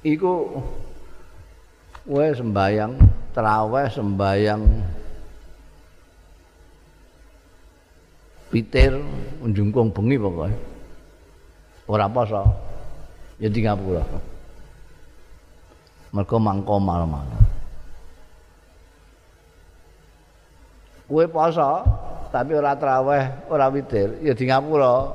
iku 0.02 0.62
wae 2.10 2.34
sembayang 2.34 3.18
traweh 3.38 3.86
sembayang. 3.94 4.62
Pitir 8.48 8.98
unjungkung 9.44 9.94
bengi 9.94 10.18
pokoknya 10.18 10.58
ora 11.86 12.10
poso. 12.10 12.42
Ya 13.38 13.54
di 13.54 13.62
ngapura. 13.62 14.02
Mergo 16.10 16.38
mangko 16.42 16.82
malam 16.82 17.14
kowe 21.08 21.26
poso? 21.32 21.82
Tapi 22.28 22.52
ora 22.60 22.76
traweh 22.76 23.50
ora 23.50 23.72
witir 23.72 24.20
ya 24.20 24.36
di 24.36 24.52
ngapura 24.52 25.08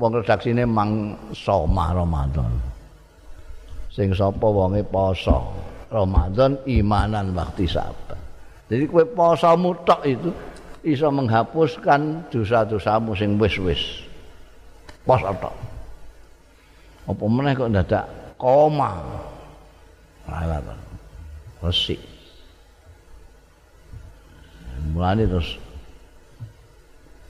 wong 0.00 0.10
redaksine 0.24 0.64
mang 0.64 1.14
soma 1.36 1.92
ramadan. 1.92 2.48
Sing 3.92 4.10
sapa 4.16 4.48
wonge 4.48 4.82
poso? 4.88 5.44
Ramadan 5.88 6.60
imanan 6.68 7.32
waktu 7.32 7.64
sabar 7.64 8.28
jadi 8.68 8.84
kowe 8.84 9.04
poso 9.16 9.48
mutok 9.56 10.00
itu 10.04 10.30
iso 10.84 11.08
menghapuskan 11.08 12.28
dosa-dosamu 12.28 13.16
sing 13.16 13.40
wis-wis. 13.40 14.04
Poso 15.08 15.32
tok. 15.40 15.56
Apa 17.08 17.24
meneh 17.24 17.56
kok 17.56 17.72
dadak 17.72 18.04
koma? 18.36 19.00
Alat 20.28 20.60
resik 21.64 21.96
mulane 24.90 25.28
terus 25.28 25.60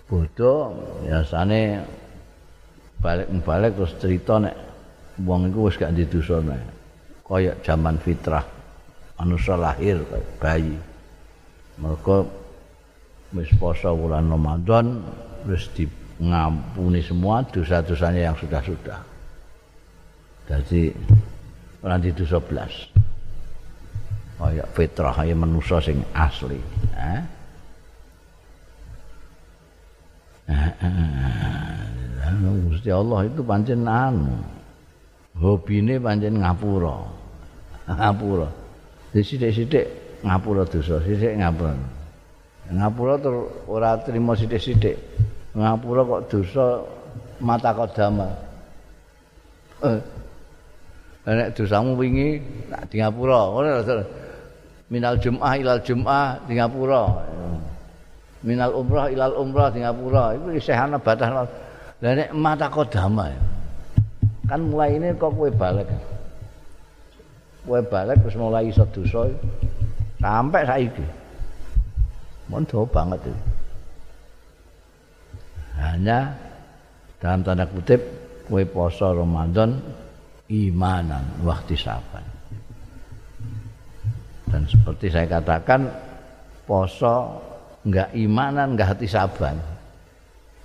bodoh 0.09 0.73
biasane 1.05 1.85
balik-balik 3.03 3.77
terus 3.77 3.93
cerita 4.01 4.41
nek 4.41 4.57
wong 5.23 5.51
iku 5.51 5.69
wis 5.69 5.77
gak 5.77 5.95
didusone 5.95 6.57
kaya 7.27 7.53
zaman 7.61 8.01
fitrah 8.01 8.43
manusia 9.21 9.55
lahir 9.59 10.01
bayi 10.41 10.75
mereka 11.79 12.25
wis 13.35 13.51
poso 13.61 13.93
bulan 13.95 14.31
Ramadan 14.31 15.05
wis 15.47 15.69
di 15.77 15.85
ngampuni 16.19 16.99
semua 16.99 17.47
dosa-dosanya 17.47 18.33
yang 18.33 18.37
sudah-sudah 18.39 19.19
Jadi 20.49 20.89
orang 21.85 22.01
di 22.01 22.11
dosa 22.17 22.41
belas. 22.41 22.73
Kayak 24.41 24.69
fitrah 24.73 25.13
kaya 25.13 25.37
manusia 25.37 25.77
sing 25.85 26.01
asli. 26.17 26.57
Eh? 26.97 27.21
Gusti 32.69 32.89
Allah 32.89 33.29
itu 33.29 33.41
pancen 33.45 33.85
anu. 33.85 34.33
Hobine 35.37 36.01
pancen 36.01 36.41
ngapura. 36.41 36.97
Ngapura. 37.89 38.49
Sithik-sithik 39.13 39.87
ngapura 40.25 40.63
dosa, 40.69 41.01
sithik 41.05 41.37
ngapura. 41.37 41.75
Ngapura 42.69 43.15
ter 43.21 43.35
ora 43.69 43.91
trimo 44.01 44.33
sithik-sithik. 44.33 44.97
Ngapura 45.57 46.01
kok 46.05 46.21
dosa 46.31 46.81
mata 47.41 47.71
kodama. 47.73 48.29
Eh, 49.79 50.01
nek 51.29 51.53
dosamu 51.55 51.93
wingi 51.95 52.41
nak 52.73 52.89
di 52.89 52.99
ngapura 52.99 53.53
ngono 53.53 53.71
minal 54.89 55.21
jum'ah 55.21 55.55
ilal 55.61 55.81
jum'ah 55.85 56.41
di 56.49 56.57
ngapura 56.57 57.03
minal 58.47 58.75
umrah 58.75 59.11
ilal 59.11 59.35
umrah 59.39 59.69
di 59.75 59.83
ngapura 59.83 60.39
itu 60.39 60.63
isih 60.63 60.79
ana 60.79 60.99
batas 60.99 61.31
lah 61.31 61.47
nek 61.99 62.31
mata 62.31 62.71
kodama 62.71 63.31
kan 64.49 64.65
mulai 64.65 64.97
ini 64.97 65.13
kok 65.13 65.37
kowe 65.37 65.51
balik. 65.53 65.85
Kowe 67.69 67.85
balik 67.85 68.17
terus 68.25 68.37
mulai 68.41 68.73
iso 68.73 68.89
dosa 68.89 69.29
sampai 70.17 70.65
saiki. 70.65 71.07
Mondo 72.49 72.89
banget 72.89 73.29
itu 73.29 73.43
hanya 75.79 76.33
dalam 77.21 77.45
tanda 77.45 77.69
kutip 77.69 78.01
kowe 78.49 78.65
poso 78.65 79.13
Ramadan 79.13 79.77
imanan 80.49 81.45
waktu 81.45 81.77
saban. 81.77 82.25
Dan 84.49 84.65
seperti 84.65 85.13
saya 85.13 85.29
katakan, 85.29 85.93
poso 86.65 87.37
enggak 87.87 88.09
imanan, 88.15 88.75
enggak 88.75 88.97
hati 88.97 89.07
saban. 89.07 89.59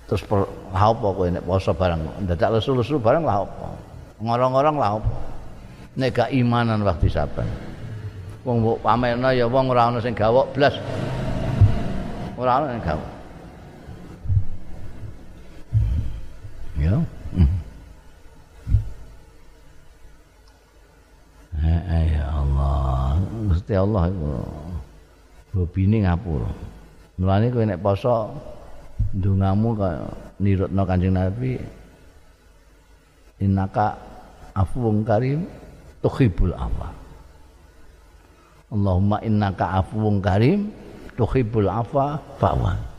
Terus 0.04 0.22
per, 0.24 0.44
apa 0.76 1.06
kowe 1.16 1.28
nek 1.30 1.44
poso 1.44 1.72
barang 1.72 2.28
dadak 2.28 2.60
lesu-lesu 2.60 3.00
barang 3.00 3.24
lah 3.24 3.46
apa? 3.48 3.68
Ngorong-ngorong 4.20 4.76
lah 4.76 4.90
apa? 5.00 5.10
Nek 5.94 6.10
gak 6.12 6.30
imanan 6.34 6.84
waktu 6.84 7.08
saban. 7.08 7.48
Wong 8.44 8.60
mbok 8.60 8.84
pamerna 8.84 9.32
ya 9.32 9.48
wong 9.48 9.72
ora 9.72 9.88
ana 9.88 9.98
sing 10.04 10.12
gawok 10.12 10.52
blas. 10.52 10.76
Ora 12.36 12.60
ana 12.60 12.76
sing 12.76 12.82
gawok. 12.84 13.10
Ya. 16.76 16.96
ya 22.04 22.24
Allah 22.28 23.16
Gusti 23.48 23.72
Allah 23.72 24.12
itu 24.12 24.28
hobine 25.56 26.04
ngapura 26.04 26.73
mulane 27.18 27.50
kowe 27.50 27.64
nek 27.66 27.80
poso 27.82 28.34
ndongamu 29.14 29.68
kaya 29.78 30.06
nirutno 30.42 30.82
Kanjeng 30.82 31.14
Nabi 31.14 31.54
innaka 33.42 33.94
afuwun 34.54 35.06
karim 35.06 35.46
tuhibbul 36.02 36.54
afwa. 36.54 36.90
Allahumma 38.74 39.22
innaka 39.22 39.82
afuwun 39.82 40.18
karim 40.18 40.70
tuhibbul 41.14 41.70
afwa 41.70 42.18
fa'wan 42.42 42.94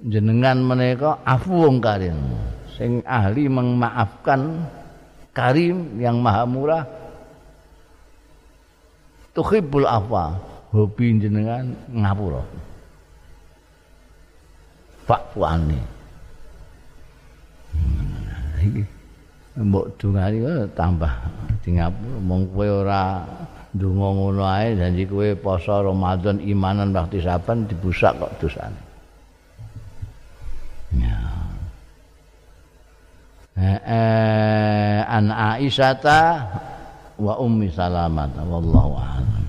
jenengan 0.00 0.64
menika 0.64 1.20
afuwun 1.28 1.76
karim 1.84 2.16
sing 2.80 3.04
ahli 3.04 3.52
memaafkan 3.52 4.64
karim 5.36 6.00
yang 6.00 6.16
maha 6.24 6.48
murah. 6.48 6.84
Tuhibbul 9.30 9.86
afwa 9.86 10.40
hobi 10.70 11.18
jenengan 11.18 11.74
ngapura? 11.90 12.42
Fakfuane 15.06 15.80
iki 18.60 18.84
mbok 19.58 19.86
dungani 19.98 20.38
tambah 20.78 21.10
di 21.64 21.74
ngapura. 21.74 22.18
Mong 22.22 22.42
kowe 22.54 22.68
ora 22.84 23.24
ndonga 23.74 24.08
ngono 24.14 24.42
ae 24.46 24.78
janji 24.78 25.06
kowe 25.06 25.26
poso 25.38 25.74
Ramadan 25.82 26.38
imanan 26.42 26.94
waktu 26.94 27.22
saban 27.22 27.66
dibusak 27.66 28.14
kok 28.18 28.32
dosane. 28.38 28.80
Ya. 30.94 31.18
Eh 33.60 35.00
an 35.06 35.30
Aisyata 35.30 36.46
wa 37.20 37.34
ummi 37.38 37.68
Salamah 37.70 38.30
wallahu 38.42 38.96
a'lam 38.96 39.39